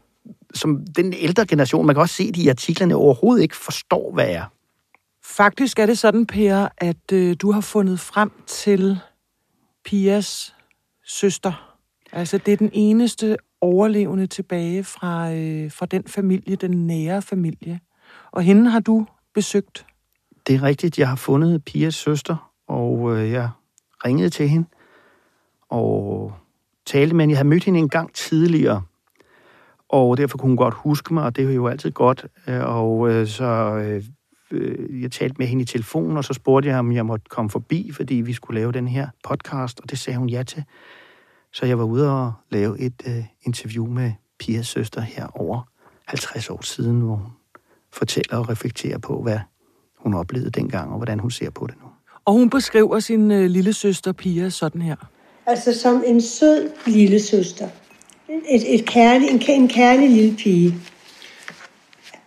som 0.53 0.85
den 0.95 1.13
ældre 1.13 1.45
generation, 1.45 1.85
man 1.85 1.95
kan 1.95 2.01
også 2.01 2.15
se 2.15 2.31
de 2.31 2.41
i 2.41 2.47
artiklerne, 2.47 2.95
overhovedet 2.95 3.43
ikke 3.43 3.55
forstår, 3.55 4.13
hvad 4.13 4.29
er. 4.29 4.43
Faktisk 5.25 5.79
er 5.79 5.85
det 5.85 5.97
sådan, 5.97 6.25
Per, 6.25 6.67
at 6.77 7.11
øh, 7.13 7.35
du 7.41 7.51
har 7.51 7.61
fundet 7.61 7.99
frem 7.99 8.31
til 8.47 8.99
Pias 9.85 10.55
søster. 11.05 11.77
Altså, 12.11 12.37
det 12.37 12.51
er 12.51 12.57
den 12.57 12.69
eneste 12.73 13.37
overlevende 13.61 14.27
tilbage 14.27 14.83
fra, 14.83 15.33
øh, 15.33 15.71
fra 15.71 15.85
den 15.85 16.03
familie, 16.03 16.55
den 16.55 16.87
nære 16.87 17.21
familie. 17.21 17.79
Og 18.31 18.41
hende 18.43 18.69
har 18.69 18.79
du 18.79 19.07
besøgt? 19.33 19.85
Det 20.47 20.55
er 20.55 20.63
rigtigt. 20.63 20.99
Jeg 20.99 21.09
har 21.09 21.15
fundet 21.15 21.65
Pias 21.65 21.95
søster, 21.95 22.51
og 22.67 23.17
øh, 23.17 23.31
jeg 23.31 23.49
ringede 24.05 24.29
til 24.29 24.49
hende 24.49 24.67
og 25.69 26.33
talte 26.85 27.15
med 27.15 27.23
hende. 27.23 27.33
Jeg 27.33 27.37
havde 27.37 27.49
mødt 27.49 27.63
hende 27.63 27.79
en 27.79 27.89
gang 27.89 28.13
tidligere, 28.13 28.81
og 29.89 30.17
derfor 30.17 30.37
kunne 30.37 30.49
hun 30.49 30.57
godt 30.57 30.73
huske 30.73 31.13
mig, 31.13 31.23
og 31.23 31.35
det 31.35 31.49
er 31.49 31.53
jo 31.53 31.67
altid 31.67 31.91
godt. 31.91 32.25
Øh, 32.47 32.61
og 32.65 33.09
øh, 33.09 33.27
så 33.27 33.43
øh, 33.75 34.03
øh, 34.51 35.01
jeg 35.01 35.11
talte 35.11 35.35
med 35.37 35.47
hende 35.47 35.61
i 35.61 35.65
telefon, 35.65 36.17
og 36.17 36.23
så 36.23 36.33
spurgte 36.33 36.69
jeg, 36.69 36.79
om 36.79 36.91
jeg 36.91 37.05
måtte 37.05 37.25
komme 37.29 37.49
forbi, 37.49 37.91
fordi 37.91 38.15
vi 38.15 38.33
skulle 38.33 38.59
lave 38.59 38.71
den 38.71 38.87
her 38.87 39.07
podcast, 39.23 39.79
og 39.79 39.89
det 39.89 39.99
sagde 39.99 40.19
hun 40.19 40.29
ja 40.29 40.43
til. 40.43 40.63
Så 41.53 41.65
jeg 41.65 41.77
var 41.77 41.83
ude 41.83 42.09
og 42.09 42.33
lave 42.49 42.79
et 42.79 42.93
øh, 43.07 43.25
interview 43.45 43.87
med 43.87 44.11
Pias 44.39 44.67
søster 44.67 45.01
her 45.01 45.27
over 45.39 45.61
50 46.05 46.49
år 46.49 46.61
siden, 46.61 47.01
hvor 47.01 47.15
hun 47.15 47.31
fortæller 47.93 48.37
og 48.37 48.49
reflekterer 48.49 48.97
på, 48.97 49.21
hvad 49.21 49.39
hun 49.97 50.13
oplevede 50.13 50.49
dengang, 50.49 50.91
og 50.91 50.97
hvordan 50.97 51.19
hun 51.19 51.31
ser 51.31 51.49
på 51.49 51.67
det 51.67 51.75
nu. 51.81 51.87
Og 52.25 52.33
hun 52.33 52.49
beskriver 52.49 52.99
sin 52.99 53.31
øh, 53.31 53.49
lille 53.49 53.73
søster 53.73 54.11
Pia 54.11 54.49
sådan 54.49 54.81
her. 54.81 54.95
Altså 55.45 55.79
som 55.79 56.03
en 56.05 56.21
sød 56.21 56.71
lille 56.87 57.19
søster. 57.19 57.69
Et, 58.49 58.75
et 58.75 58.85
kærlig, 58.85 59.29
en, 59.29 59.41
en 59.47 59.67
kærlig 59.67 60.09
lille 60.09 60.37
pige. 60.37 60.75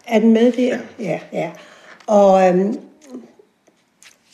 Er 0.06 0.18
den 0.18 0.32
med 0.32 0.52
der? 0.52 0.78
Ja, 0.98 1.20
ja. 1.32 1.50
Og 2.06 2.48
øhm, 2.48 2.78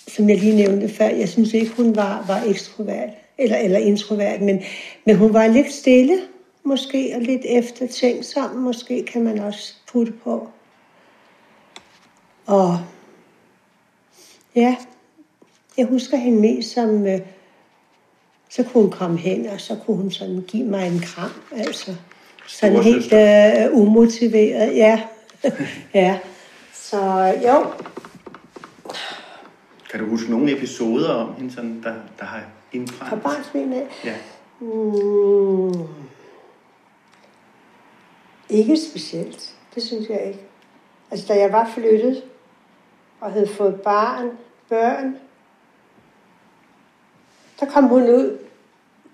som 0.08 0.28
jeg 0.28 0.38
lige 0.38 0.56
nævnte 0.56 0.88
før, 0.88 1.08
jeg 1.08 1.28
synes 1.28 1.52
ikke, 1.52 1.72
hun 1.76 1.96
var, 1.96 2.24
var 2.26 2.42
ekstrovert 2.46 3.08
eller, 3.40 3.56
eller 3.56 3.78
introvert, 3.78 4.40
men, 4.40 4.62
men 5.06 5.16
hun 5.16 5.32
var 5.32 5.46
lidt 5.46 5.72
stille, 5.72 6.18
måske, 6.64 7.12
og 7.16 7.22
lidt 7.22 7.42
eftertænksom, 7.44 8.56
måske 8.56 9.04
kan 9.04 9.24
man 9.24 9.38
også 9.38 9.74
putte 9.92 10.12
på. 10.12 10.48
Og 12.46 12.78
ja, 14.54 14.76
jeg 15.76 15.86
husker 15.86 16.16
hende 16.16 16.40
mest 16.40 16.72
som, 16.72 17.06
øh, 17.06 17.20
så 18.48 18.62
kunne 18.62 18.82
hun 18.82 18.90
komme 18.90 19.18
hen, 19.18 19.46
og 19.46 19.60
så 19.60 19.76
kunne 19.86 19.96
hun 19.96 20.10
sådan 20.10 20.44
give 20.48 20.66
mig 20.66 20.86
en 20.86 21.00
kram, 21.00 21.30
altså. 21.52 21.96
Sådan 22.46 22.82
helt 22.82 23.12
øh, 23.12 23.78
umotiveret, 23.80 24.76
ja. 24.76 25.02
ja. 25.94 26.18
Så 26.72 27.00
jo. 27.46 27.66
Kan 29.90 30.00
du 30.00 30.06
huske 30.06 30.30
nogle 30.30 30.56
episoder 30.56 31.10
om 31.10 31.34
hende, 31.34 31.54
sådan, 31.54 31.82
der, 31.82 31.94
der 32.18 32.24
har 32.24 32.42
indbrændt? 32.72 33.08
Fra 33.08 33.16
barnsben 33.16 33.72
af? 33.72 33.88
Ja. 34.04 34.14
Mm. 34.60 35.88
Ikke 38.48 38.76
specielt. 38.76 39.54
Det 39.74 39.82
synes 39.82 40.08
jeg 40.08 40.22
ikke. 40.26 40.40
Altså, 41.10 41.26
da 41.26 41.40
jeg 41.40 41.52
var 41.52 41.70
flyttet 41.74 42.24
og 43.20 43.32
havde 43.32 43.48
fået 43.48 43.80
barn, 43.80 44.30
børn, 44.68 45.16
der 47.60 47.66
kom 47.66 47.84
hun 47.84 48.02
ud 48.02 48.38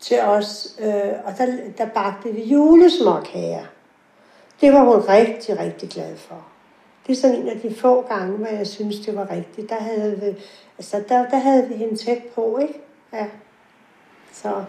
til 0.00 0.20
os, 0.20 0.76
øh, 0.80 1.12
og 1.24 1.38
der, 1.38 1.46
der 1.78 1.86
bagte 1.86 2.32
vi 2.32 2.44
julesmåkager. 2.44 3.64
Det 4.60 4.72
var 4.72 4.84
hun 4.84 5.08
rigtig, 5.08 5.58
rigtig 5.58 5.88
glad 5.88 6.16
for. 6.16 6.46
Det 7.06 7.12
er 7.12 7.16
sådan 7.16 7.36
en 7.36 7.48
af 7.48 7.60
de 7.60 7.74
få 7.74 8.02
gange, 8.02 8.36
hvor 8.36 8.46
jeg 8.46 8.66
synes, 8.66 9.00
det 9.00 9.16
var 9.16 9.30
rigtigt. 9.30 9.70
Der 9.70 9.80
havde 9.80 10.20
vi, 10.20 10.42
altså, 10.78 11.04
der, 11.08 11.28
der 11.28 11.36
havde 11.36 11.68
vi 11.68 11.74
hende 11.74 11.96
tæt 11.96 12.22
på, 12.34 12.58
ikke? 12.62 12.80
Ja. 13.12 13.26
Så. 14.42 14.64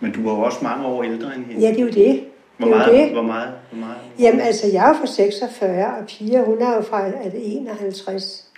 Men 0.00 0.12
du 0.12 0.22
var 0.22 0.34
jo 0.34 0.40
også 0.40 0.58
mange 0.62 0.86
år 0.86 1.02
ældre 1.04 1.34
end 1.36 1.44
hende. 1.44 1.60
Ja, 1.60 1.68
det 1.70 1.78
er 1.80 1.82
jo 1.82 1.90
det. 1.90 2.24
Hvor 2.56 2.66
det 2.66 2.76
meget, 2.76 2.92
det. 2.92 3.12
hvor 3.12 3.22
meget, 3.22 3.52
hvor 3.72 3.80
meget? 3.80 3.96
Jamen 4.18 4.40
altså, 4.40 4.66
jeg 4.72 4.90
er 4.90 4.94
fra 4.94 5.06
46, 5.06 5.86
og 5.96 6.06
Pia, 6.06 6.44
hun 6.44 6.62
er 6.62 6.74
jo 6.74 6.80
fra 6.82 7.06
er 7.06 7.30
det 7.30 7.56
51. 7.56 8.50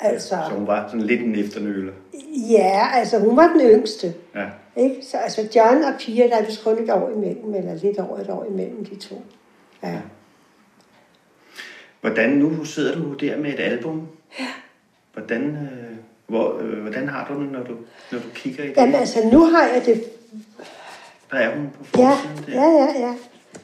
Altså, 0.00 0.28
Så 0.28 0.54
hun 0.56 0.66
var 0.66 0.88
sådan 0.88 1.00
lidt 1.00 1.20
en 1.20 1.34
efternøler. 1.34 1.92
ja, 2.50 2.86
altså 2.94 3.18
hun 3.18 3.36
var 3.36 3.46
den 3.48 3.60
yngste. 3.60 4.14
Ja. 4.34 4.46
Ikke? 4.76 4.96
Så 5.02 5.16
altså 5.16 5.48
John 5.56 5.84
og 5.84 5.92
Pia, 6.00 6.26
der 6.28 6.36
er 6.36 6.44
vist 6.46 6.64
kun 6.64 6.82
et 6.82 6.90
år 6.90 7.10
imellem, 7.10 7.54
eller 7.54 7.74
lidt 7.74 7.98
over 7.98 8.18
et 8.18 8.30
år 8.30 8.44
imellem 8.44 8.84
de 8.84 8.96
to. 8.96 9.22
Ja. 9.82 9.98
Hvordan 12.00 12.30
nu 12.30 12.64
sidder 12.64 12.94
du 12.94 13.12
der 13.14 13.36
med 13.38 13.52
et 13.52 13.60
album? 13.60 14.08
Ja. 14.40 14.46
Hvordan, 15.12 15.42
øh, 15.42 15.91
hvor, 16.26 16.58
øh, 16.60 16.80
hvordan 16.80 17.08
har 17.08 17.26
du 17.28 17.42
det, 17.42 17.52
når 17.52 17.62
du, 17.62 17.74
når 18.12 18.18
du 18.18 18.28
kigger 18.34 18.64
i 18.64 18.68
det? 18.68 18.76
Jamen 18.76 18.94
altså, 18.94 19.18
nu 19.32 19.44
har 19.44 19.62
jeg 19.62 19.82
det 19.86 20.04
Der 21.30 21.36
er 21.36 21.56
hun 21.56 21.70
på 21.78 21.84
forsiden 21.84 22.44
ja, 22.48 22.52
der. 22.52 22.60
Ja, 22.60 22.84
ja, 22.84 23.06
ja. 23.06 23.14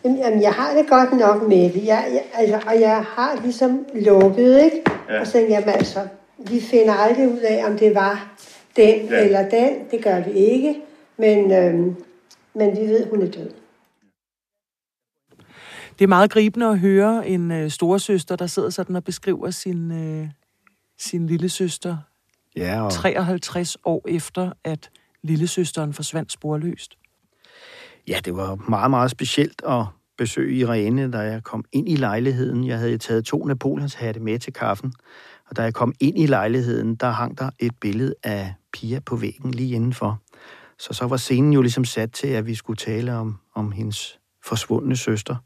Jamen, 0.05 0.19
jamen, 0.19 0.43
jeg 0.43 0.53
har 0.53 0.77
det 0.77 0.89
godt 0.89 1.13
nok 1.13 1.49
med 1.49 1.73
det. 1.73 1.87
Jeg, 1.87 2.09
jeg, 2.13 2.23
altså, 2.35 2.61
og 2.67 2.81
jeg 2.81 3.05
har 3.05 3.41
ligesom 3.43 3.87
lukket, 3.95 4.65
ikke? 4.65 4.83
Ja. 5.09 5.21
Og 5.21 5.27
så 5.27 5.33
tænkte 5.33 5.53
jeg, 5.53 5.65
altså, 5.67 6.01
vi 6.39 6.61
finder 6.61 6.95
aldrig 6.95 7.29
ud 7.29 7.39
af, 7.39 7.67
om 7.67 7.79
det 7.79 7.95
var 7.95 8.37
den 8.77 9.07
ja. 9.07 9.25
eller 9.25 9.49
den. 9.49 9.73
Det 9.91 10.05
gør 10.05 10.21
vi 10.21 10.31
ikke. 10.31 10.77
Men, 11.17 11.53
øhm, 11.53 11.97
men 12.55 12.77
vi 12.77 12.81
ved, 12.81 13.07
hun 13.11 13.23
er 13.23 13.31
død. 13.31 13.51
Det 15.99 16.05
er 16.05 16.09
meget 16.09 16.31
gribende 16.31 16.67
at 16.67 16.79
høre 16.79 17.29
en 17.29 17.51
øh, 17.51 17.71
storesøster, 17.71 18.37
der 18.37 18.47
sidder 18.47 18.71
sådan 18.71 18.97
og 18.97 19.05
beskriver 19.05 19.51
sin, 19.51 19.91
øh, 19.93 20.29
sin 20.99 21.27
lille 21.27 21.49
søster 21.49 21.97
ja, 22.59 22.83
og... 22.83 22.93
53 22.93 23.77
år 23.85 24.05
efter, 24.09 24.53
at 24.65 24.91
lillesøsteren 25.23 25.93
forsvandt 25.93 26.33
sporløst. 26.33 26.99
Ja, 28.09 28.21
det 28.25 28.37
var 28.37 28.55
meget, 28.69 28.91
meget 28.91 29.11
specielt 29.11 29.63
at 29.69 29.85
besøge 30.19 30.59
Irene, 30.59 31.13
da 31.13 31.19
jeg 31.19 31.43
kom 31.43 31.65
ind 31.73 31.89
i 31.89 31.97
lejligheden. 31.97 32.67
Jeg 32.67 32.79
havde 32.79 32.99
taget 32.99 33.25
to 33.25 33.45
Napoleons 33.45 33.95
hatte 33.95 34.21
med 34.21 34.39
til 34.39 34.53
kaffen, 34.53 34.93
og 35.51 35.57
da 35.57 35.63
jeg 35.63 35.75
kom 35.75 35.95
ind 36.01 36.19
i 36.19 36.27
lejligheden, 36.27 36.95
der 36.95 37.11
hang 37.11 37.39
der 37.39 37.51
et 37.59 37.73
billede 37.81 38.15
af 38.23 38.55
Pia 38.73 39.01
på 39.01 39.17
væggen 39.17 39.51
lige 39.51 39.75
indenfor. 39.75 40.23
Så 40.79 40.93
så 40.93 41.07
var 41.07 41.17
scenen 41.17 41.53
jo 41.53 41.63
ligesom 41.63 41.85
sat 41.85 42.13
til, 42.13 42.29
at 42.29 42.47
vi 42.47 42.55
skulle 42.55 42.77
tale 42.77 43.15
om, 43.15 43.39
om 43.55 43.73
hendes 43.73 44.19
forsvundne 44.45 44.97
søster. 44.97 45.37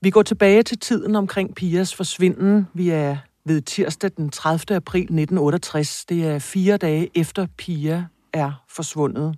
Vi 0.00 0.10
går 0.10 0.22
tilbage 0.22 0.62
til 0.62 0.78
tiden 0.78 1.16
omkring 1.16 1.54
Pias 1.54 1.94
forsvinden. 1.94 2.66
Vi 2.74 2.90
er 2.90 3.16
ved 3.46 3.60
tirsdag 3.60 4.10
den 4.16 4.30
30. 4.30 4.76
april 4.76 5.00
1968. 5.00 6.04
Det 6.04 6.26
er 6.26 6.38
fire 6.38 6.76
dage 6.76 7.10
efter 7.14 7.46
Pia 7.56 8.06
er 8.32 8.64
forsvundet. 8.68 9.36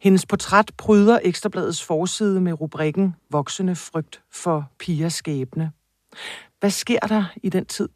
Hendes 0.00 0.26
portræt 0.26 0.70
pryder 0.76 1.18
Ekstrabladets 1.22 1.84
forside 1.84 2.40
med 2.40 2.60
rubrikken 2.60 3.14
Voksende 3.30 3.76
frygt 3.76 4.22
for 4.32 4.70
Pias 4.78 5.12
skæbne. 5.12 5.72
Hvad 6.60 6.70
sker 6.70 6.98
der 6.98 7.24
i 7.42 7.48
den 7.48 7.66
tid, 7.66 7.88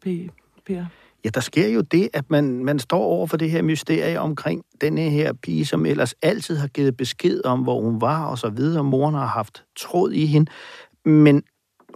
Per? 0.65 0.85
Ja, 1.23 1.29
der 1.29 1.39
sker 1.39 1.67
jo 1.67 1.81
det, 1.81 2.09
at 2.13 2.29
man, 2.29 2.65
man 2.65 2.79
står 2.79 3.03
over 3.03 3.27
for 3.27 3.37
det 3.37 3.51
her 3.51 3.61
mysterie 3.61 4.19
omkring 4.19 4.63
denne 4.81 5.01
her 5.01 5.33
pige, 5.33 5.65
som 5.65 5.85
ellers 5.85 6.13
altid 6.21 6.57
har 6.57 6.67
givet 6.67 6.97
besked 6.97 7.45
om, 7.45 7.63
hvor 7.63 7.81
hun 7.81 8.01
var 8.01 8.25
og 8.25 8.37
så 8.37 8.49
videre. 8.49 8.83
Moren 8.83 9.15
har 9.15 9.25
haft 9.25 9.63
tråd 9.79 10.11
i 10.11 10.25
hende, 10.25 10.51
men 11.05 11.43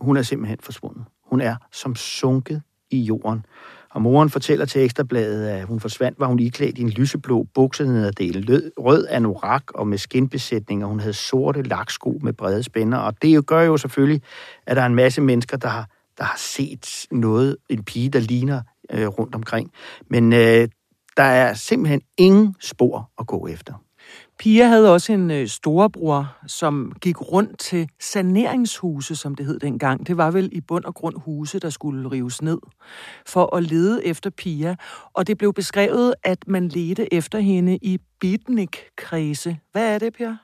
hun 0.01 0.17
er 0.17 0.21
simpelthen 0.21 0.59
forsvundet. 0.61 1.05
Hun 1.25 1.41
er 1.41 1.55
som 1.71 1.95
sunket 1.95 2.61
i 2.93 3.01
jorden. 3.01 3.45
Og 3.89 4.01
moren 4.01 4.29
fortæller 4.29 4.65
til 4.65 4.81
Ekstrabladet, 4.81 5.47
at 5.47 5.65
hun 5.65 5.79
forsvandt, 5.79 6.19
var 6.19 6.27
hun 6.27 6.39
iklædt 6.39 6.77
i 6.77 6.81
en 6.81 6.89
lyseblå 6.89 7.47
buksenederdel, 7.53 8.71
rød 8.77 9.07
anorak 9.09 9.63
og 9.75 9.87
med 9.87 9.97
skinbesætning, 9.97 10.83
og 10.83 10.89
hun 10.89 10.99
havde 10.99 11.13
sorte 11.13 11.61
laksko 11.61 12.19
med 12.21 12.33
brede 12.33 12.63
spænder. 12.63 12.97
Og 12.97 13.21
det 13.21 13.45
gør 13.45 13.61
jo 13.61 13.77
selvfølgelig, 13.77 14.21
at 14.67 14.75
der 14.75 14.81
er 14.81 14.85
en 14.85 14.95
masse 14.95 15.21
mennesker, 15.21 15.57
der 15.57 15.67
har, 15.67 15.89
der 16.17 16.23
har 16.23 16.37
set 16.37 17.07
noget, 17.11 17.57
en 17.69 17.83
pige, 17.83 18.09
der 18.09 18.19
ligner 18.19 18.61
øh, 18.91 19.07
rundt 19.07 19.35
omkring. 19.35 19.71
Men 20.07 20.33
øh, 20.33 20.67
der 21.17 21.23
er 21.23 21.53
simpelthen 21.53 22.01
ingen 22.17 22.55
spor 22.59 23.09
at 23.19 23.27
gå 23.27 23.47
efter. 23.47 23.73
Pia 24.39 24.67
havde 24.67 24.93
også 24.93 25.13
en 25.13 25.31
øh, 25.31 25.47
storebror, 25.47 26.37
som 26.47 26.93
gik 27.01 27.21
rundt 27.21 27.59
til 27.59 27.89
saneringshuse, 27.99 29.15
som 29.15 29.35
det 29.35 29.45
hed 29.45 29.59
dengang. 29.59 30.07
Det 30.07 30.17
var 30.17 30.31
vel 30.31 30.49
i 30.51 30.61
bund 30.61 30.83
og 30.83 30.95
grund 30.95 31.15
huse, 31.17 31.59
der 31.59 31.69
skulle 31.69 32.11
rives 32.11 32.41
ned 32.41 32.57
for 33.25 33.55
at 33.55 33.63
lede 33.63 34.05
efter 34.05 34.29
Pia. 34.29 34.75
Og 35.13 35.27
det 35.27 35.37
blev 35.37 35.53
beskrevet, 35.53 36.13
at 36.23 36.47
man 36.47 36.67
ledte 36.67 37.13
efter 37.13 37.39
hende 37.39 37.77
i 37.81 37.99
beatnik-kredse. 38.19 39.57
Hvad 39.71 39.95
er 39.95 39.99
det, 39.99 40.13
Pia? 40.13 40.37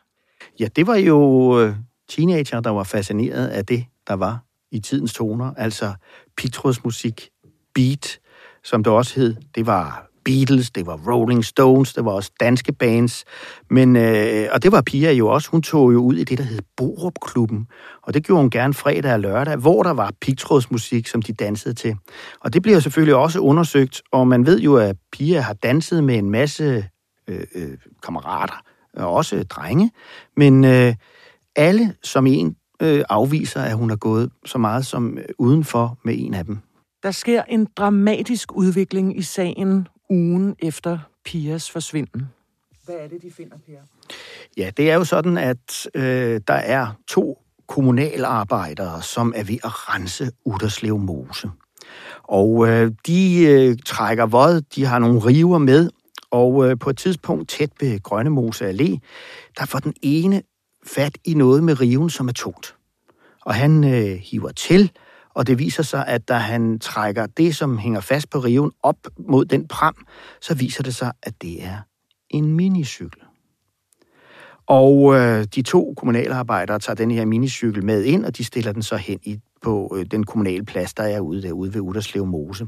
Ja, 0.59 0.67
det 0.75 0.87
var 0.87 0.95
jo 0.95 1.59
øh, 1.59 1.75
teenager, 2.09 2.59
der 2.59 2.69
var 2.69 2.83
fascineret 2.83 3.47
af 3.47 3.65
det, 3.65 3.85
der 4.07 4.13
var 4.13 4.39
i 4.71 4.79
tidens 4.79 5.13
toner. 5.13 5.53
Altså 5.57 5.93
Pitros-musik, 6.37 7.29
beat, 7.75 8.19
som 8.63 8.83
det 8.83 8.93
også 8.93 9.15
hed. 9.15 9.35
Det 9.55 9.65
var 9.65 10.08
Beatles, 10.25 10.71
det 10.71 10.85
var 10.85 10.99
Rolling 11.07 11.45
Stones, 11.45 11.93
det 11.93 12.05
var 12.05 12.11
også 12.11 12.31
danske 12.39 12.73
bands. 12.73 13.25
Men, 13.69 13.95
øh, 13.95 14.47
og 14.51 14.63
det 14.63 14.71
var 14.71 14.81
Pia 14.81 15.11
jo 15.11 15.27
også. 15.27 15.49
Hun 15.49 15.61
tog 15.61 15.93
jo 15.93 15.99
ud 15.99 16.15
i 16.15 16.23
det, 16.23 16.37
der 16.37 16.43
hed 16.43 16.59
Borup-klubben. 16.77 17.67
Og 18.01 18.13
det 18.13 18.25
gjorde 18.25 18.41
hun 18.41 18.49
gerne 18.49 18.73
fredag 18.73 19.13
og 19.13 19.19
lørdag, 19.19 19.55
hvor 19.55 19.83
der 19.83 19.93
var 19.93 20.13
pigtrådsmusik, 20.21 21.07
som 21.07 21.21
de 21.21 21.33
dansede 21.33 21.73
til. 21.73 21.95
Og 22.39 22.53
det 22.53 22.61
bliver 22.61 22.79
selvfølgelig 22.79 23.15
også 23.15 23.39
undersøgt, 23.39 24.01
og 24.11 24.27
man 24.27 24.45
ved 24.45 24.59
jo, 24.59 24.75
at 24.75 24.95
Pia 25.11 25.41
har 25.41 25.53
danset 25.53 26.03
med 26.03 26.15
en 26.15 26.29
masse 26.29 26.85
øh, 27.27 27.43
øh, 27.55 27.77
kammerater, 28.03 28.61
og 28.93 29.13
også 29.13 29.43
drenge. 29.43 29.91
Men 30.37 30.65
øh, 30.65 30.95
alle 31.55 31.93
som 32.03 32.27
en 32.27 32.55
øh, 32.81 33.03
afviser, 33.09 33.61
at 33.61 33.77
hun 33.77 33.89
har 33.89 33.97
gået 33.97 34.31
så 34.45 34.57
meget 34.57 34.85
som 34.85 35.17
øh, 35.17 35.25
udenfor 35.37 35.97
med 36.05 36.13
en 36.17 36.33
af 36.33 36.45
dem. 36.45 36.57
Der 37.03 37.11
sker 37.11 37.43
en 37.43 37.67
dramatisk 37.77 38.55
udvikling 38.55 39.17
i 39.17 39.21
sagen 39.21 39.87
ugen 40.09 40.55
efter 40.59 40.99
Pias 41.25 41.71
forsvinden. 41.71 42.29
Hvad 42.85 42.95
er 42.95 43.07
det, 43.07 43.21
de 43.21 43.31
finder, 43.31 43.57
Pia? 43.65 43.79
Ja, 44.57 44.71
det 44.77 44.91
er 44.91 44.95
jo 44.95 45.03
sådan, 45.03 45.37
at 45.37 45.87
øh, 45.95 46.41
der 46.47 46.53
er 46.53 46.87
to 47.07 47.41
kommunalarbejdere, 47.67 49.01
som 49.01 49.33
er 49.35 49.43
ved 49.43 49.57
at 49.63 49.89
rense 49.95 50.31
Uderslev 50.45 50.97
Mose. 50.97 51.49
Og 52.23 52.67
øh, 52.67 52.91
de 53.07 53.45
øh, 53.45 53.77
trækker 53.85 54.25
vod, 54.25 54.61
de 54.61 54.85
har 54.85 54.99
nogle 54.99 55.19
river 55.19 55.57
med, 55.57 55.89
og 56.31 56.69
øh, 56.69 56.79
på 56.79 56.89
et 56.89 56.97
tidspunkt 56.97 57.49
tæt 57.49 57.71
ved 57.79 58.03
Grønne 58.03 58.29
Mose 58.29 58.69
Allé, 58.69 58.97
der 59.59 59.65
får 59.65 59.79
den 59.79 59.93
ene 60.01 60.41
fat 60.85 61.17
i 61.25 61.33
noget 61.33 61.63
med 61.63 61.81
riven, 61.81 62.09
som 62.09 62.27
er 62.27 62.33
tungt. 62.33 62.75
Og 63.45 63.55
han 63.55 63.83
øh, 63.83 64.17
hiver 64.17 64.51
til, 64.51 64.91
og 65.35 65.47
det 65.47 65.59
viser 65.59 65.83
sig, 65.83 66.07
at 66.07 66.27
da 66.27 66.33
han 66.33 66.79
trækker 66.79 67.25
det, 67.25 67.55
som 67.55 67.77
hænger 67.77 68.01
fast 68.01 68.29
på 68.29 68.39
riven, 68.39 68.71
op 68.83 68.97
mod 69.17 69.45
den 69.45 69.67
pram, 69.67 69.95
så 70.41 70.53
viser 70.53 70.83
det 70.83 70.95
sig, 70.95 71.11
at 71.23 71.41
det 71.41 71.63
er 71.63 71.77
en 72.29 72.55
minicykel. 72.55 73.21
Og 74.67 75.15
øh, 75.15 75.45
de 75.55 75.61
to 75.61 75.93
kommunalarbejdere 75.97 76.79
tager 76.79 76.95
den 76.95 77.11
her 77.11 77.25
minicykel 77.25 77.85
med 77.85 78.03
ind, 78.03 78.25
og 78.25 78.37
de 78.37 78.43
stiller 78.43 78.71
den 78.71 78.83
så 78.83 78.97
hen 78.97 79.19
i 79.23 79.39
på 79.61 79.95
øh, 79.97 80.05
den 80.05 80.23
kommunale 80.23 80.65
plads, 80.65 80.93
der 80.93 81.03
er 81.03 81.19
ude 81.19 81.41
derude 81.41 81.73
ved 81.73 81.81
Uderslev 81.81 82.25
Mose. 82.25 82.67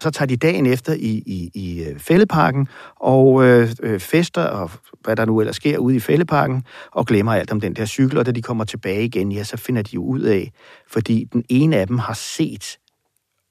Så 0.00 0.10
tager 0.10 0.26
de 0.26 0.36
dagen 0.36 0.66
efter 0.66 0.92
i, 0.92 1.22
i, 1.26 1.50
i 1.54 1.84
øh, 1.84 1.98
fældeparken 1.98 2.68
og 2.96 3.44
øh, 3.44 3.68
øh, 3.82 4.00
fester, 4.00 4.44
og 4.44 4.70
hvad 5.04 5.16
der 5.16 5.24
nu 5.24 5.40
ellers 5.40 5.56
sker 5.56 5.78
ude 5.78 5.96
i 5.96 6.00
fældeparken, 6.00 6.64
og 6.92 7.06
glemmer 7.06 7.32
alt 7.32 7.52
om 7.52 7.60
den 7.60 7.74
der 7.74 7.86
cykel, 7.86 8.18
og 8.18 8.26
da 8.26 8.30
de 8.30 8.42
kommer 8.42 8.64
tilbage 8.64 9.04
igen, 9.04 9.32
ja, 9.32 9.44
så 9.44 9.56
finder 9.56 9.82
de 9.82 9.94
jo 9.94 10.04
ud 10.04 10.20
af, 10.20 10.52
fordi 10.88 11.24
den 11.32 11.44
ene 11.48 11.76
af 11.76 11.86
dem 11.86 11.98
har 11.98 12.14
set 12.14 12.78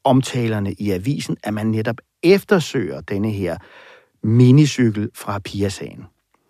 omtalerne 0.04 0.74
i 0.74 0.92
avisen, 0.92 1.38
at 1.44 1.54
man 1.54 1.68
netop 1.68 1.98
eftersøger 2.24 3.02
denne 3.02 3.32
her 3.32 3.58
minicykel 4.24 5.10
fra 5.16 5.40
Pia-sagen. 5.40 6.06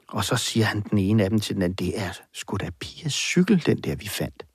Og 0.08 0.24
så 0.24 0.36
siger 0.36 0.66
han 0.66 0.82
den 0.82 0.98
ene 0.98 1.24
af 1.24 1.30
dem 1.30 1.40
til 1.40 1.56
den 1.56 1.64
anden, 1.64 1.88
det 1.88 2.00
er 2.02 2.10
sgu 2.34 2.58
da 2.58 2.70
Pias 2.80 3.14
cykel, 3.14 3.66
den 3.66 3.78
der 3.78 3.96
vi 3.96 4.08
fandt. 4.08 4.47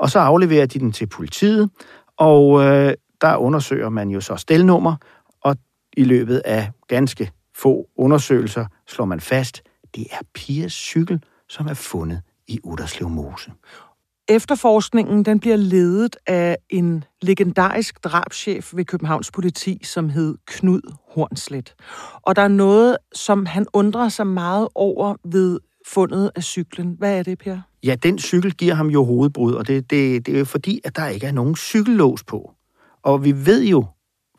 Og 0.00 0.10
så 0.10 0.18
afleverer 0.18 0.66
de 0.66 0.78
den 0.78 0.92
til 0.92 1.06
politiet, 1.06 1.70
og 2.16 2.62
øh, 2.62 2.94
der 3.20 3.36
undersøger 3.36 3.88
man 3.88 4.10
jo 4.10 4.20
så 4.20 4.36
stelnummer, 4.36 4.96
og 5.40 5.56
i 5.96 6.04
løbet 6.04 6.42
af 6.44 6.70
ganske 6.88 7.30
få 7.56 7.88
undersøgelser 7.96 8.66
slår 8.86 9.04
man 9.04 9.20
fast, 9.20 9.62
det 9.94 10.06
er 10.10 10.18
Pias 10.34 10.72
cykel, 10.72 11.22
som 11.48 11.66
er 11.66 11.74
fundet 11.74 12.20
i 12.48 12.60
Uderslev 12.64 13.08
Mose. 13.08 13.52
Efterforskningen 14.28 15.24
den 15.24 15.40
bliver 15.40 15.56
ledet 15.56 16.16
af 16.26 16.56
en 16.68 17.04
legendarisk 17.22 18.04
drabschef 18.04 18.74
ved 18.74 18.84
Københavns 18.84 19.30
politi, 19.30 19.80
som 19.84 20.08
hed 20.08 20.36
Knud 20.46 20.94
Hornslet. 21.08 21.74
Og 22.22 22.36
der 22.36 22.42
er 22.42 22.48
noget, 22.48 22.96
som 23.12 23.46
han 23.46 23.66
undrer 23.72 24.08
sig 24.08 24.26
meget 24.26 24.68
over 24.74 25.14
ved 25.24 25.60
fundet 25.86 26.30
af 26.34 26.42
cyklen. 26.42 26.96
Hvad 26.98 27.18
er 27.18 27.22
det, 27.22 27.38
Per? 27.38 27.58
Ja, 27.84 27.94
den 27.94 28.18
cykel 28.18 28.52
giver 28.52 28.74
ham 28.74 28.88
jo 28.88 29.04
hovedbrud, 29.04 29.52
og 29.52 29.66
det, 29.66 29.90
det, 29.90 30.26
det 30.26 30.34
er 30.34 30.38
jo 30.38 30.44
fordi, 30.44 30.80
at 30.84 30.96
der 30.96 31.06
ikke 31.06 31.26
er 31.26 31.32
nogen 31.32 31.56
cykellås 31.56 32.24
på. 32.24 32.52
Og 33.02 33.24
vi 33.24 33.46
ved 33.46 33.64
jo 33.64 33.84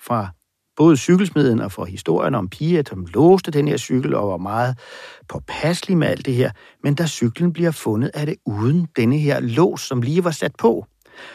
fra 0.02 0.30
både 0.76 0.98
cykelsmeden 0.98 1.62
og 1.62 1.72
fra 1.72 1.86
historien 1.86 2.36
om 2.36 2.50
Pia, 2.50 2.84
som 2.90 3.06
låste 3.06 3.52
den 3.52 3.68
her 3.68 3.78
cykel 3.78 4.16
og 4.16 4.30
var 4.30 4.38
meget 4.38 4.78
påpasselig 5.30 5.98
med 5.98 6.08
alt 6.08 6.26
det 6.26 6.34
her. 6.34 6.52
Men 6.84 6.96
da 6.96 7.08
cyklen 7.08 7.54
bliver 7.54 7.72
fundet, 7.72 8.12
er 8.14 8.26
det 8.26 8.36
uden 8.46 8.88
denne 8.96 9.18
her 9.18 9.40
lås, 9.40 9.82
som 9.82 10.02
lige 10.02 10.24
var 10.24 10.32
sat 10.32 10.56
på. 10.58 10.86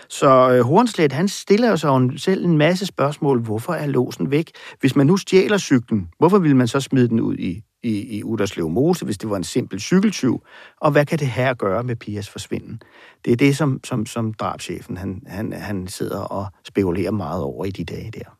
Så 0.08 0.50
øh, 0.50 0.60
Hornslet, 0.60 1.12
han 1.12 1.28
stiller 1.28 1.70
jo 1.70 1.76
sig 1.76 1.90
selv 2.16 2.44
en 2.44 2.58
masse 2.58 2.86
spørgsmål. 2.86 3.40
Hvorfor 3.40 3.72
er 3.72 3.86
låsen 3.86 4.30
væk? 4.30 4.50
Hvis 4.80 4.96
man 4.96 5.06
nu 5.06 5.16
stjæler 5.16 5.58
cyklen, 5.58 6.08
hvorfor 6.18 6.38
vil 6.38 6.56
man 6.56 6.68
så 6.68 6.80
smide 6.80 7.08
den 7.08 7.20
ud 7.20 7.36
i, 7.36 7.62
i, 7.86 8.18
i 8.18 8.24
Uderslev 8.24 8.70
Mose, 8.70 9.04
hvis 9.04 9.18
det 9.18 9.30
var 9.30 9.36
en 9.36 9.44
simpel 9.44 9.80
cykeltyv? 9.80 10.42
Og 10.80 10.90
hvad 10.90 11.06
kan 11.06 11.18
det 11.18 11.28
her 11.28 11.54
gøre 11.54 11.82
med 11.82 11.96
Pias 11.96 12.28
forsvinden? 12.28 12.82
Det 13.24 13.32
er 13.32 13.36
det, 13.36 13.56
som, 13.56 13.80
som, 13.84 14.06
som 14.06 14.34
drabschefen 14.34 14.96
han, 14.96 15.22
han, 15.26 15.52
han 15.52 15.88
sidder 15.88 16.20
og 16.20 16.46
spekulerer 16.64 17.10
meget 17.10 17.42
over 17.42 17.64
i 17.64 17.70
de 17.70 17.84
dage 17.84 18.10
der. 18.10 18.36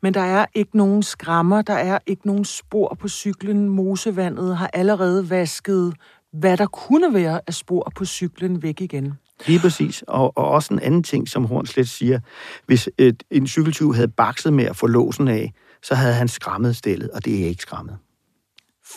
Men 0.00 0.14
der 0.14 0.20
er 0.20 0.46
ikke 0.54 0.76
nogen 0.76 1.02
skrammer, 1.02 1.62
der 1.62 1.74
er 1.74 1.98
ikke 2.06 2.26
nogen 2.26 2.44
spor 2.44 2.96
på 3.00 3.08
cyklen. 3.08 3.68
Mosevandet 3.68 4.56
har 4.56 4.70
allerede 4.72 5.30
vasket 5.30 5.94
hvad 6.32 6.56
der 6.56 6.66
kunne 6.66 7.14
være 7.14 7.40
af 7.46 7.54
spor 7.54 7.92
på 7.96 8.04
cyklen 8.04 8.62
væk 8.62 8.80
igen. 8.80 9.12
Lige 9.46 9.58
præcis. 9.58 10.04
Og, 10.08 10.32
og 10.36 10.48
også 10.48 10.74
en 10.74 10.80
anden 10.80 11.02
ting, 11.02 11.28
som 11.28 11.44
Hornslet 11.44 11.88
siger. 11.88 12.20
Hvis 12.66 12.88
et, 12.98 13.22
en 13.30 13.46
cykeltyv 13.46 13.94
havde 13.94 14.08
bakset 14.08 14.52
med 14.52 14.64
at 14.64 14.76
få 14.76 14.86
låsen 14.86 15.28
af, 15.28 15.52
så 15.82 15.94
havde 15.94 16.14
han 16.14 16.28
skrammet 16.28 16.76
stillet, 16.76 17.10
og 17.10 17.24
det 17.24 17.42
er 17.42 17.46
ikke 17.46 17.62
skrammet. 17.62 17.98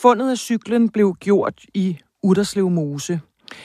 Fundet 0.02 0.30
af 0.30 0.38
cyklen 0.38 0.88
blev 0.88 1.14
gjort 1.20 1.62
i 1.74 1.98
Utterslev 2.22 2.70
Mose. 2.70 3.20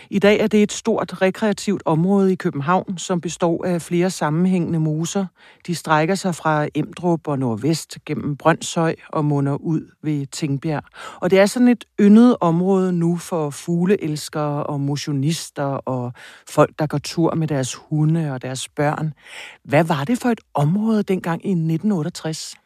I 0.09 0.19
dag 0.19 0.39
er 0.39 0.47
det 0.47 0.63
et 0.63 0.71
stort 0.71 1.21
rekreativt 1.21 1.81
område 1.85 2.31
i 2.31 2.35
København, 2.35 2.97
som 2.97 3.21
består 3.21 3.65
af 3.65 3.81
flere 3.81 4.09
sammenhængende 4.09 4.79
moser. 4.79 5.25
De 5.67 5.75
strækker 5.75 6.15
sig 6.15 6.35
fra 6.35 6.67
Emdrup 6.75 7.27
og 7.27 7.39
nordvest 7.39 7.97
gennem 8.05 8.37
Brøndshøj 8.37 8.95
og 9.09 9.25
munder 9.25 9.55
ud 9.55 9.91
ved 10.03 10.25
Tingbjerg. 10.25 10.83
Og 11.21 11.31
det 11.31 11.39
er 11.39 11.45
sådan 11.45 11.67
et 11.67 11.85
yndet 12.01 12.35
område 12.41 12.93
nu 12.93 13.17
for 13.17 13.49
fugleelskere 13.49 14.63
og 14.63 14.79
motionister 14.79 15.63
og 15.63 16.13
folk, 16.49 16.79
der 16.79 16.87
går 16.87 16.97
tur 16.97 17.35
med 17.35 17.47
deres 17.47 17.75
hunde 17.75 18.31
og 18.33 18.41
deres 18.41 18.69
børn. 18.69 19.13
Hvad 19.63 19.83
var 19.83 20.03
det 20.03 20.17
for 20.17 20.29
et 20.29 20.41
område 20.53 21.03
dengang 21.03 21.45
i 21.45 21.49
1968? 21.49 22.60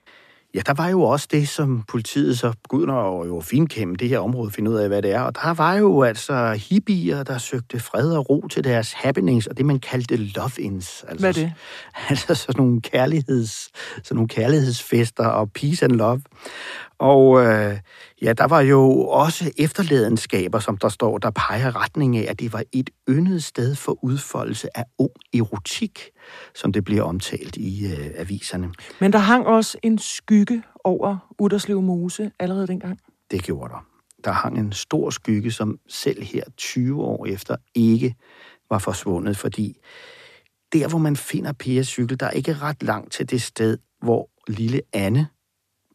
Ja, 0.55 0.61
der 0.65 0.73
var 0.73 0.89
jo 0.89 1.01
også 1.01 1.27
det, 1.31 1.49
som 1.49 1.83
politiet 1.87 2.39
så 2.39 2.53
begynder 2.63 3.21
at 3.21 3.27
jo 3.27 3.39
finkæmme 3.39 3.95
det 3.95 4.09
her 4.09 4.19
område, 4.19 4.51
finde 4.51 4.71
ud 4.71 4.75
af, 4.75 4.87
hvad 4.87 5.01
det 5.01 5.11
er. 5.11 5.21
Og 5.21 5.35
der 5.35 5.53
var 5.53 5.75
jo 5.75 6.03
altså 6.03 6.59
hippier, 6.69 7.23
der 7.23 7.37
søgte 7.37 7.79
fred 7.79 8.11
og 8.11 8.29
ro 8.29 8.47
til 8.47 8.63
deres 8.63 8.93
happenings, 8.93 9.47
og 9.47 9.57
det, 9.57 9.65
man 9.65 9.79
kaldte 9.79 10.15
love-ins. 10.15 11.03
Altså, 11.07 11.19
hvad 11.19 11.29
er 11.29 11.33
det? 11.33 11.53
Altså 12.09 12.35
sådan 12.35 12.61
nogle, 12.61 12.81
kærligheds, 12.81 13.69
sådan 14.03 14.15
nogle 14.15 14.27
kærlighedsfester 14.27 15.25
og 15.25 15.51
peace 15.51 15.85
and 15.85 15.93
love. 15.93 16.21
Og 16.99 17.45
øh, 17.45 17.79
ja, 18.21 18.33
der 18.33 18.47
var 18.47 18.61
jo 18.61 19.07
også 19.07 19.51
efterladenskaber, 19.57 20.59
som 20.59 20.77
der 20.77 20.89
står, 20.89 21.17
der 21.17 21.31
peger 21.31 21.81
retning 21.83 22.17
af, 22.17 22.25
at 22.29 22.39
det 22.39 22.53
var 22.53 22.63
et 22.71 22.89
yndet 23.09 23.43
sted 23.43 23.75
for 23.75 24.03
udfoldelse 24.03 24.77
af 24.77 24.83
ung 24.97 25.11
erotik, 25.33 26.09
som 26.55 26.73
det 26.73 26.83
bliver 26.83 27.03
omtalt 27.03 27.55
i 27.57 27.85
øh, 27.85 28.11
aviserne. 28.15 28.71
Men 28.99 29.13
der 29.13 29.19
hang 29.19 29.45
også 29.45 29.77
en 29.83 29.97
skygge 29.97 30.63
over 30.83 31.17
Udderslev 31.39 31.81
Mose 31.81 32.31
allerede 32.39 32.67
dengang? 32.67 32.99
Det 33.31 33.43
gjorde 33.43 33.73
der. 33.73 33.85
Der 34.23 34.31
hang 34.31 34.59
en 34.59 34.71
stor 34.71 35.09
skygge, 35.09 35.51
som 35.51 35.77
selv 35.89 36.23
her 36.23 36.43
20 36.57 37.03
år 37.03 37.25
efter 37.25 37.55
ikke 37.75 38.15
var 38.69 38.79
forsvundet, 38.79 39.37
fordi 39.37 39.77
der, 40.73 40.87
hvor 40.87 40.97
man 40.97 41.15
finder 41.15 41.53
Pias 41.53 41.87
cykel, 41.87 42.19
der 42.19 42.25
er 42.25 42.31
ikke 42.31 42.53
ret 42.53 42.83
langt 42.83 43.11
til 43.11 43.29
det 43.29 43.41
sted, 43.41 43.77
hvor 44.01 44.29
lille 44.47 44.81
Anne 44.93 45.27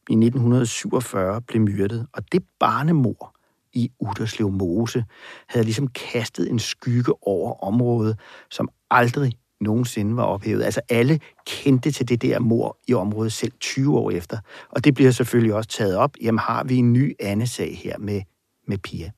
i 0.08 0.12
1947 0.12 1.40
blev 1.40 1.62
myrdet. 1.62 2.06
Og 2.12 2.32
det 2.32 2.42
barnemor 2.60 3.34
i 3.72 3.90
Utterslev 4.00 4.50
Mose 4.50 5.04
havde 5.48 5.64
ligesom 5.64 5.88
kastet 5.88 6.50
en 6.50 6.58
skygge 6.58 7.26
over 7.26 7.64
området, 7.64 8.18
som 8.50 8.68
aldrig 8.90 9.32
nogensinde 9.60 10.16
var 10.16 10.22
ophævet. 10.22 10.62
Altså 10.62 10.80
alle 10.88 11.20
kendte 11.46 11.90
til 11.90 12.08
det 12.08 12.22
der 12.22 12.38
mor 12.38 12.78
i 12.88 12.94
området 12.94 13.32
selv 13.32 13.52
20 13.60 13.98
år 13.98 14.10
efter. 14.10 14.38
Og 14.70 14.84
det 14.84 14.94
bliver 14.94 15.10
selvfølgelig 15.10 15.54
også 15.54 15.68
taget 15.68 15.96
op. 15.96 16.16
Jamen 16.22 16.38
har 16.38 16.64
vi 16.64 16.76
en 16.76 16.92
ny 16.92 17.16
anden 17.20 17.46
sag 17.46 17.80
her 17.84 17.98
med, 17.98 18.20
med 18.66 18.78
Pia. 18.78 19.10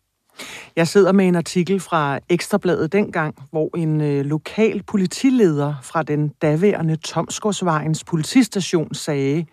Jeg 0.76 0.88
sidder 0.88 1.12
med 1.12 1.28
en 1.28 1.34
artikel 1.34 1.80
fra 1.80 2.18
Ekstrabladet 2.28 2.92
dengang, 2.92 3.48
hvor 3.50 3.76
en 3.76 4.00
øh, 4.00 4.24
lokal 4.24 4.82
politileder 4.82 5.74
fra 5.82 6.02
den 6.02 6.28
daværende 6.28 6.96
Tomsgårdsvejens 6.96 8.04
politistation 8.04 8.94
sagde, 8.94 9.46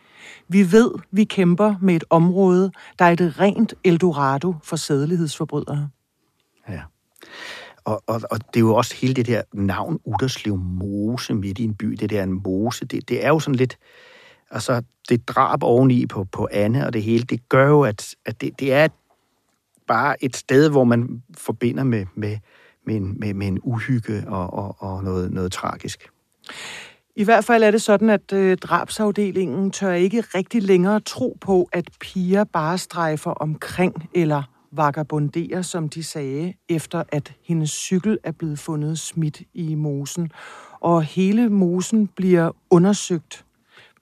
vi 0.48 0.72
ved, 0.72 0.92
vi 1.12 1.24
kæmper 1.24 1.76
med 1.82 1.96
et 1.96 2.04
område, 2.10 2.72
der 3.00 3.06
er 3.06 3.12
et 3.12 3.40
rent 3.40 3.74
Eldorado 3.84 4.56
for 4.64 4.76
sædelighedsforbrydere. 4.76 5.90
Ja. 6.70 6.82
Og, 7.84 8.04
og, 8.08 8.22
og 8.32 8.40
det 8.40 8.56
er 8.56 8.60
jo 8.60 8.76
også 8.76 8.96
hele 8.96 9.14
det 9.14 9.28
der 9.28 9.42
navn 9.54 10.00
Utterslev 10.06 10.58
Mose 10.58 11.34
midt 11.34 11.60
i 11.60 11.64
en 11.64 11.76
by, 11.76 11.86
det 11.86 12.10
der 12.10 12.24
en 12.24 12.42
mose, 12.44 12.86
det, 12.86 13.10
det 13.10 13.26
er 13.26 13.30
jo 13.30 13.40
sådan 13.40 13.56
lidt, 13.56 13.78
altså 14.52 14.82
det 15.10 15.28
drab 15.28 15.64
oveni 15.64 16.06
på, 16.06 16.24
på 16.24 16.48
Anne 16.52 16.86
og 16.86 16.94
det 16.94 17.04
hele, 17.04 17.24
det 17.24 17.50
gør 17.50 17.68
jo, 17.68 17.82
at, 17.82 18.16
at 18.26 18.42
det, 18.42 18.60
det 18.60 18.74
er 18.74 18.88
bare 19.88 20.24
et 20.24 20.36
sted, 20.36 20.70
hvor 20.70 20.84
man 20.84 21.24
forbinder 21.38 21.84
med, 21.84 22.06
med, 22.16 22.38
med, 22.86 22.96
en, 22.96 23.20
med, 23.20 23.34
med 23.34 23.48
en 23.48 23.60
uhygge 23.64 24.24
og, 24.28 24.54
og, 24.54 24.76
og 24.80 25.04
noget, 25.04 25.32
noget 25.32 25.52
tragisk. 25.52 26.10
I 27.20 27.24
hvert 27.24 27.46
fald 27.46 27.64
er 27.64 27.72
det 27.72 27.82
sådan, 27.82 28.10
at 28.10 28.34
øh, 28.34 28.58
drabsafdelingen 28.58 29.72
tør 29.72 29.92
ikke 29.92 30.22
rigtig 30.22 30.64
længere 30.64 31.00
tro 31.00 31.38
på, 31.42 31.70
at 31.72 31.90
piger 32.00 32.44
bare 32.44 32.78
strejfer 32.78 33.32
omkring 33.32 34.10
eller 34.16 34.44
vagabonderer, 34.72 35.62
som 35.62 35.90
de 35.90 36.04
sagde, 36.04 36.54
efter 36.70 37.04
at 37.10 37.34
hendes 37.44 37.70
cykel 37.70 38.18
er 38.24 38.32
blevet 38.32 38.60
fundet 38.60 39.00
smidt 39.00 39.42
i 39.54 39.76
mosen. 39.76 40.32
Og 40.80 41.04
hele 41.04 41.50
mosen 41.50 42.08
bliver 42.08 42.52
undersøgt. 42.70 43.46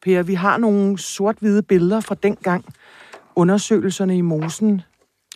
Per, 0.02 0.24
vi 0.24 0.34
har 0.34 0.58
nogle 0.58 1.00
sort-hvide 1.00 1.64
billeder 1.64 2.00
fra 2.00 2.16
dengang. 2.24 2.66
Undersøgelserne 3.36 4.18
i 4.18 4.22
mosen 4.22 4.82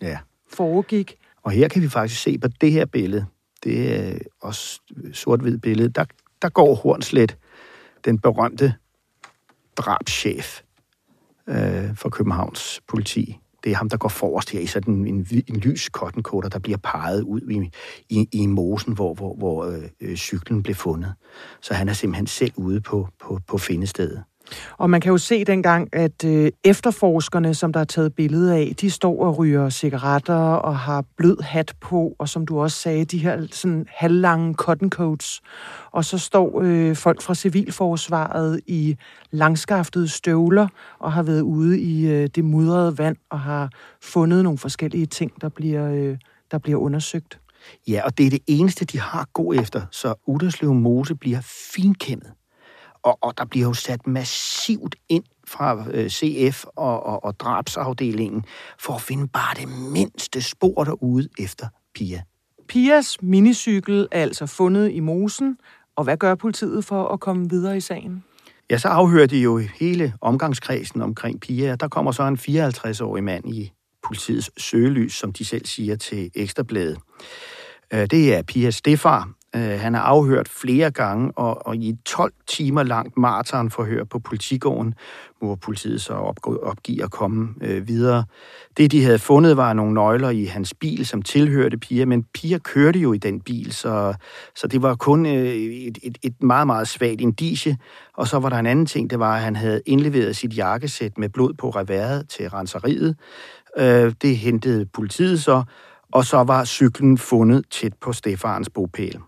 ja. 0.02 0.18
foregik. 0.52 1.16
Og 1.42 1.50
her 1.50 1.68
kan 1.68 1.82
vi 1.82 1.88
faktisk 1.88 2.22
se 2.22 2.38
på 2.38 2.48
det 2.60 2.72
her 2.72 2.84
billede, 2.84 3.26
det 3.64 3.96
er 3.96 4.18
også 4.40 4.80
sort-hvid 5.12 5.58
billede, 5.58 5.88
der, 5.88 6.04
der 6.42 6.48
går 6.48 6.74
Hornslet 6.74 7.36
den 8.04 8.18
berømte 8.18 8.74
drabschef 9.76 10.62
øh, 11.46 11.96
for 11.96 12.08
Københavns 12.08 12.80
politi. 12.88 13.38
Det 13.64 13.72
er 13.72 13.76
ham, 13.76 13.88
der 13.88 13.96
går 13.96 14.08
forrest 14.08 14.50
her 14.50 14.60
i 14.60 14.66
sådan 14.66 14.94
en, 14.94 15.06
en, 15.06 15.26
en 15.46 15.56
lys 15.56 15.84
cotton 15.84 16.22
der 16.52 16.58
bliver 16.58 16.78
peget 16.78 17.22
ud 17.22 17.40
i, 17.40 17.70
i, 18.08 18.28
i 18.32 18.46
mosen, 18.46 18.94
hvor, 18.94 19.14
hvor, 19.14 19.34
hvor 19.34 19.64
øh, 19.64 19.82
øh, 20.00 20.16
cyklen 20.16 20.62
blev 20.62 20.74
fundet. 20.74 21.14
Så 21.60 21.74
han 21.74 21.88
er 21.88 21.92
simpelthen 21.92 22.26
selv 22.26 22.52
ude 22.56 22.80
på, 22.80 23.08
på, 23.20 23.40
på 23.46 23.58
findestedet. 23.58 24.24
Og 24.78 24.90
man 24.90 25.00
kan 25.00 25.10
jo 25.10 25.18
se 25.18 25.44
dengang, 25.44 25.88
at 25.92 26.24
øh, 26.24 26.50
efterforskerne, 26.64 27.54
som 27.54 27.72
der 27.72 27.80
er 27.80 27.84
taget 27.84 28.14
billede 28.14 28.54
af, 28.56 28.72
de 28.80 28.90
står 28.90 29.24
og 29.24 29.38
ryger 29.38 29.70
cigaretter 29.70 30.34
og 30.34 30.78
har 30.78 31.04
blød 31.16 31.42
hat 31.42 31.74
på, 31.80 32.16
og 32.18 32.28
som 32.28 32.46
du 32.46 32.60
også 32.60 32.76
sagde, 32.76 33.04
de 33.04 33.18
her 33.18 33.46
sådan 33.50 33.86
halvlange 33.88 34.54
cotton 34.54 34.90
coats. 34.90 35.40
Og 35.92 36.04
så 36.04 36.18
står 36.18 36.60
øh, 36.62 36.96
folk 36.96 37.22
fra 37.22 37.34
civilforsvaret 37.34 38.60
i 38.66 38.96
langskaftede 39.30 40.08
støvler 40.08 40.68
og 40.98 41.12
har 41.12 41.22
været 41.22 41.40
ude 41.40 41.80
i 41.80 42.06
øh, 42.06 42.28
det 42.34 42.44
mudrede 42.44 42.98
vand 42.98 43.16
og 43.30 43.40
har 43.40 43.70
fundet 44.02 44.44
nogle 44.44 44.58
forskellige 44.58 45.06
ting, 45.06 45.40
der 45.40 45.48
bliver, 45.48 45.92
øh, 45.92 46.16
der 46.50 46.58
bliver 46.58 46.78
undersøgt. 46.78 47.38
Ja, 47.88 48.02
og 48.04 48.18
det 48.18 48.26
er 48.26 48.30
det 48.30 48.42
eneste, 48.46 48.84
de 48.84 49.00
har 49.00 49.28
gå 49.32 49.52
efter, 49.52 49.82
så 49.90 50.14
Udderslev 50.26 50.74
Mose 50.74 51.14
bliver 51.14 51.40
finkendet 51.74 52.32
og, 53.02 53.18
og 53.20 53.38
der 53.38 53.44
bliver 53.44 53.66
jo 53.66 53.74
sat 53.74 54.06
massivt 54.06 54.96
ind 55.08 55.24
fra 55.46 55.84
øh, 55.90 56.10
CF 56.10 56.64
og, 56.76 57.02
og, 57.06 57.24
og 57.24 57.40
drabsafdelingen 57.40 58.44
for 58.78 58.94
at 58.94 59.00
finde 59.00 59.28
bare 59.28 59.54
det 59.60 59.68
mindste 59.92 60.42
spor 60.42 60.84
derude 60.84 61.28
efter 61.38 61.66
Pia. 61.94 62.22
Pias 62.68 63.22
minicykel 63.22 64.08
er 64.10 64.22
altså 64.22 64.46
fundet 64.46 64.90
i 64.90 65.00
mosen, 65.00 65.58
og 65.96 66.04
hvad 66.04 66.16
gør 66.16 66.34
politiet 66.34 66.84
for 66.84 67.08
at 67.08 67.20
komme 67.20 67.50
videre 67.50 67.76
i 67.76 67.80
sagen? 67.80 68.24
Ja, 68.70 68.78
så 68.78 68.88
afhører 68.88 69.26
de 69.26 69.38
jo 69.38 69.58
hele 69.58 70.14
omgangskredsen 70.20 71.02
omkring 71.02 71.40
Pia. 71.40 71.76
Der 71.76 71.88
kommer 71.88 72.12
så 72.12 72.22
en 72.22 72.38
54-årig 72.48 73.24
mand 73.24 73.54
i 73.54 73.72
politiets 74.06 74.50
søgelys, 74.62 75.14
som 75.14 75.32
de 75.32 75.44
selv 75.44 75.66
siger 75.66 75.96
til 75.96 76.30
Ekstrabladet. 76.34 76.98
Øh, 77.92 78.06
det 78.10 78.34
er 78.34 78.42
Pias 78.42 78.74
stefar, 78.74 79.28
Øh, 79.56 79.80
han 79.80 79.94
er 79.94 80.00
afhørt 80.00 80.48
flere 80.48 80.90
gange, 80.90 81.32
og, 81.36 81.66
og 81.66 81.76
i 81.76 81.88
et 81.88 81.98
12 82.04 82.32
timer 82.46 82.82
langt 82.82 83.16
maratonforhør 83.16 84.04
på 84.04 84.18
politigården, 84.18 84.94
hvor 85.38 85.54
politiet 85.54 86.00
så 86.00 86.12
opgiver 86.62 87.04
at 87.04 87.10
komme 87.10 87.54
øh, 87.60 87.88
videre. 87.88 88.24
Det, 88.76 88.92
de 88.92 89.04
havde 89.04 89.18
fundet, 89.18 89.56
var 89.56 89.72
nogle 89.72 89.94
nøgler 89.94 90.30
i 90.30 90.44
hans 90.44 90.74
bil, 90.74 91.06
som 91.06 91.22
tilhørte 91.22 91.78
Pia, 91.78 92.04
men 92.04 92.22
Pia 92.34 92.58
kørte 92.58 92.98
jo 92.98 93.12
i 93.12 93.18
den 93.18 93.40
bil, 93.40 93.72
så, 93.72 94.14
så 94.54 94.66
det 94.66 94.82
var 94.82 94.94
kun 94.94 95.26
øh, 95.26 95.32
et, 95.32 95.98
et, 96.02 96.18
et 96.22 96.42
meget, 96.42 96.66
meget 96.66 96.88
svagt 96.88 97.20
indicie. 97.20 97.78
Og 98.14 98.28
så 98.28 98.38
var 98.38 98.48
der 98.48 98.56
en 98.56 98.66
anden 98.66 98.86
ting, 98.86 99.10
det 99.10 99.18
var, 99.18 99.36
at 99.36 99.42
han 99.42 99.56
havde 99.56 99.82
indleveret 99.86 100.36
sit 100.36 100.56
jakkesæt 100.56 101.18
med 101.18 101.28
blod 101.28 101.54
på 101.54 101.70
reværet 101.70 102.28
til 102.28 102.50
renseriet. 102.50 103.16
Øh, 103.78 104.12
det 104.22 104.36
hentede 104.36 104.86
politiet 104.86 105.42
så, 105.42 105.62
og 106.12 106.24
så 106.24 106.42
var 106.42 106.64
cyklen 106.64 107.18
fundet 107.18 107.64
tæt 107.70 107.94
på 108.00 108.12
Stefans 108.12 108.70
bopæl. 108.70 109.20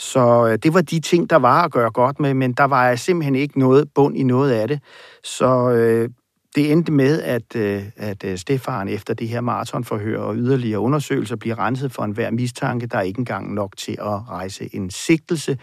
Så 0.00 0.46
øh, 0.46 0.58
det 0.62 0.74
var 0.74 0.80
de 0.80 1.00
ting, 1.00 1.30
der 1.30 1.36
var 1.36 1.62
at 1.62 1.72
gøre 1.72 1.90
godt 1.90 2.20
med, 2.20 2.34
men 2.34 2.52
der 2.52 2.64
var 2.64 2.94
simpelthen 2.96 3.34
ikke 3.34 3.58
noget 3.58 3.88
bund 3.94 4.16
i 4.16 4.22
noget 4.22 4.50
af 4.52 4.68
det. 4.68 4.80
Så 5.24 5.70
øh, 5.70 6.08
det 6.54 6.72
endte 6.72 6.92
med, 6.92 7.22
at, 7.22 7.56
øh, 7.56 7.82
at 7.96 8.24
øh, 8.24 8.38
Stefan 8.38 8.88
efter 8.88 9.14
det 9.14 9.28
her 9.28 9.40
maratonforhør 9.40 10.18
og 10.18 10.34
yderligere 10.36 10.80
undersøgelser 10.80 11.36
bliver 11.36 11.58
renset 11.58 11.92
for 11.92 12.02
enhver 12.02 12.30
mistanke. 12.30 12.86
Der 12.86 12.98
er 12.98 13.02
ikke 13.02 13.18
engang 13.18 13.54
nok 13.54 13.76
til 13.76 13.92
at 13.92 14.28
rejse 14.28 14.74
en 14.74 14.90
sigtelse, 14.90 15.58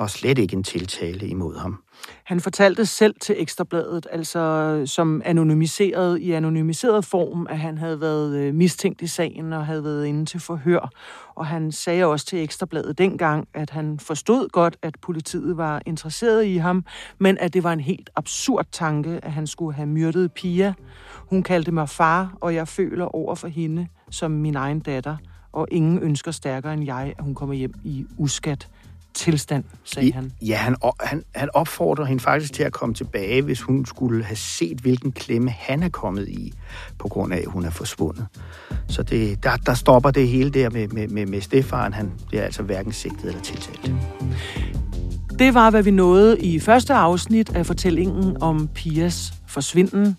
og 0.00 0.10
slet 0.10 0.38
ikke 0.38 0.56
en 0.56 0.62
tiltale 0.62 1.28
imod 1.28 1.58
ham. 1.58 1.82
Han 2.24 2.40
fortalte 2.40 2.86
selv 2.86 3.14
til 3.20 3.34
Ekstrabladet, 3.38 4.06
altså 4.12 4.82
som 4.86 5.22
anonymiseret 5.24 6.18
i 6.18 6.32
anonymiseret 6.32 7.04
form, 7.04 7.46
at 7.50 7.58
han 7.58 7.78
havde 7.78 8.00
været 8.00 8.36
øh, 8.36 8.54
mistænkt 8.54 9.02
i 9.02 9.06
sagen 9.06 9.52
og 9.52 9.66
havde 9.66 9.84
været 9.84 10.06
inde 10.06 10.26
til 10.26 10.40
forhør. 10.40 10.90
Og 11.34 11.46
han 11.46 11.72
sagde 11.72 12.04
også 12.04 12.26
til 12.26 12.42
Ekstrabladet 12.42 12.98
dengang, 12.98 13.48
at 13.54 13.70
han 13.70 13.98
forstod 13.98 14.48
godt, 14.48 14.76
at 14.82 14.94
politiet 15.02 15.56
var 15.56 15.82
interesseret 15.86 16.44
i 16.44 16.56
ham, 16.56 16.84
men 17.18 17.38
at 17.38 17.54
det 17.54 17.64
var 17.64 17.72
en 17.72 17.80
helt 17.80 18.10
absurd 18.16 18.66
tanke, 18.72 19.20
at 19.22 19.32
han 19.32 19.46
skulle 19.46 19.74
have 19.74 19.86
myrdet 19.86 20.32
Pia. 20.32 20.74
Hun 21.16 21.42
kaldte 21.42 21.72
mig 21.72 21.88
far, 21.88 22.34
og 22.40 22.54
jeg 22.54 22.68
føler 22.68 23.04
over 23.04 23.34
for 23.34 23.48
hende 23.48 23.86
som 24.10 24.30
min 24.30 24.56
egen 24.56 24.80
datter, 24.80 25.16
og 25.52 25.66
ingen 25.70 25.98
ønsker 25.98 26.30
stærkere 26.30 26.74
end 26.74 26.84
jeg, 26.84 27.14
at 27.18 27.24
hun 27.24 27.34
kommer 27.34 27.54
hjem 27.54 27.74
i 27.84 28.06
uskat 28.18 28.68
tilstand, 29.14 29.64
sagde 29.84 30.12
han. 30.12 30.32
Ja, 30.42 30.56
han, 30.56 30.76
han, 31.00 31.24
han 31.34 31.48
opfordrer 31.54 32.04
hende 32.04 32.22
faktisk 32.22 32.52
til 32.52 32.62
at 32.62 32.72
komme 32.72 32.94
tilbage, 32.94 33.42
hvis 33.42 33.60
hun 33.62 33.86
skulle 33.86 34.24
have 34.24 34.36
set, 34.36 34.78
hvilken 34.78 35.12
klemme 35.12 35.50
han 35.50 35.82
er 35.82 35.88
kommet 35.88 36.28
i, 36.28 36.52
på 36.98 37.08
grund 37.08 37.32
af, 37.32 37.38
at 37.38 37.46
hun 37.46 37.64
er 37.64 37.70
forsvundet. 37.70 38.26
Så 38.88 39.02
det, 39.02 39.42
der, 39.42 39.56
der 39.56 39.74
stopper 39.74 40.10
det 40.10 40.28
hele 40.28 40.50
der 40.50 40.70
med, 40.70 40.88
med, 40.88 41.08
med, 41.08 41.26
med 41.26 41.40
Stefan. 41.40 41.92
Han 41.92 42.12
bliver 42.28 42.42
altså 42.42 42.62
hverken 42.62 42.92
sigtet 42.92 43.24
eller 43.24 43.40
tiltalt. 43.40 43.92
Det 45.38 45.54
var, 45.54 45.70
hvad 45.70 45.82
vi 45.82 45.90
nåede 45.90 46.40
i 46.40 46.60
første 46.60 46.94
afsnit 46.94 47.56
af 47.56 47.66
fortællingen 47.66 48.36
om 48.42 48.68
Pias 48.74 49.32
forsvinden. 49.46 50.16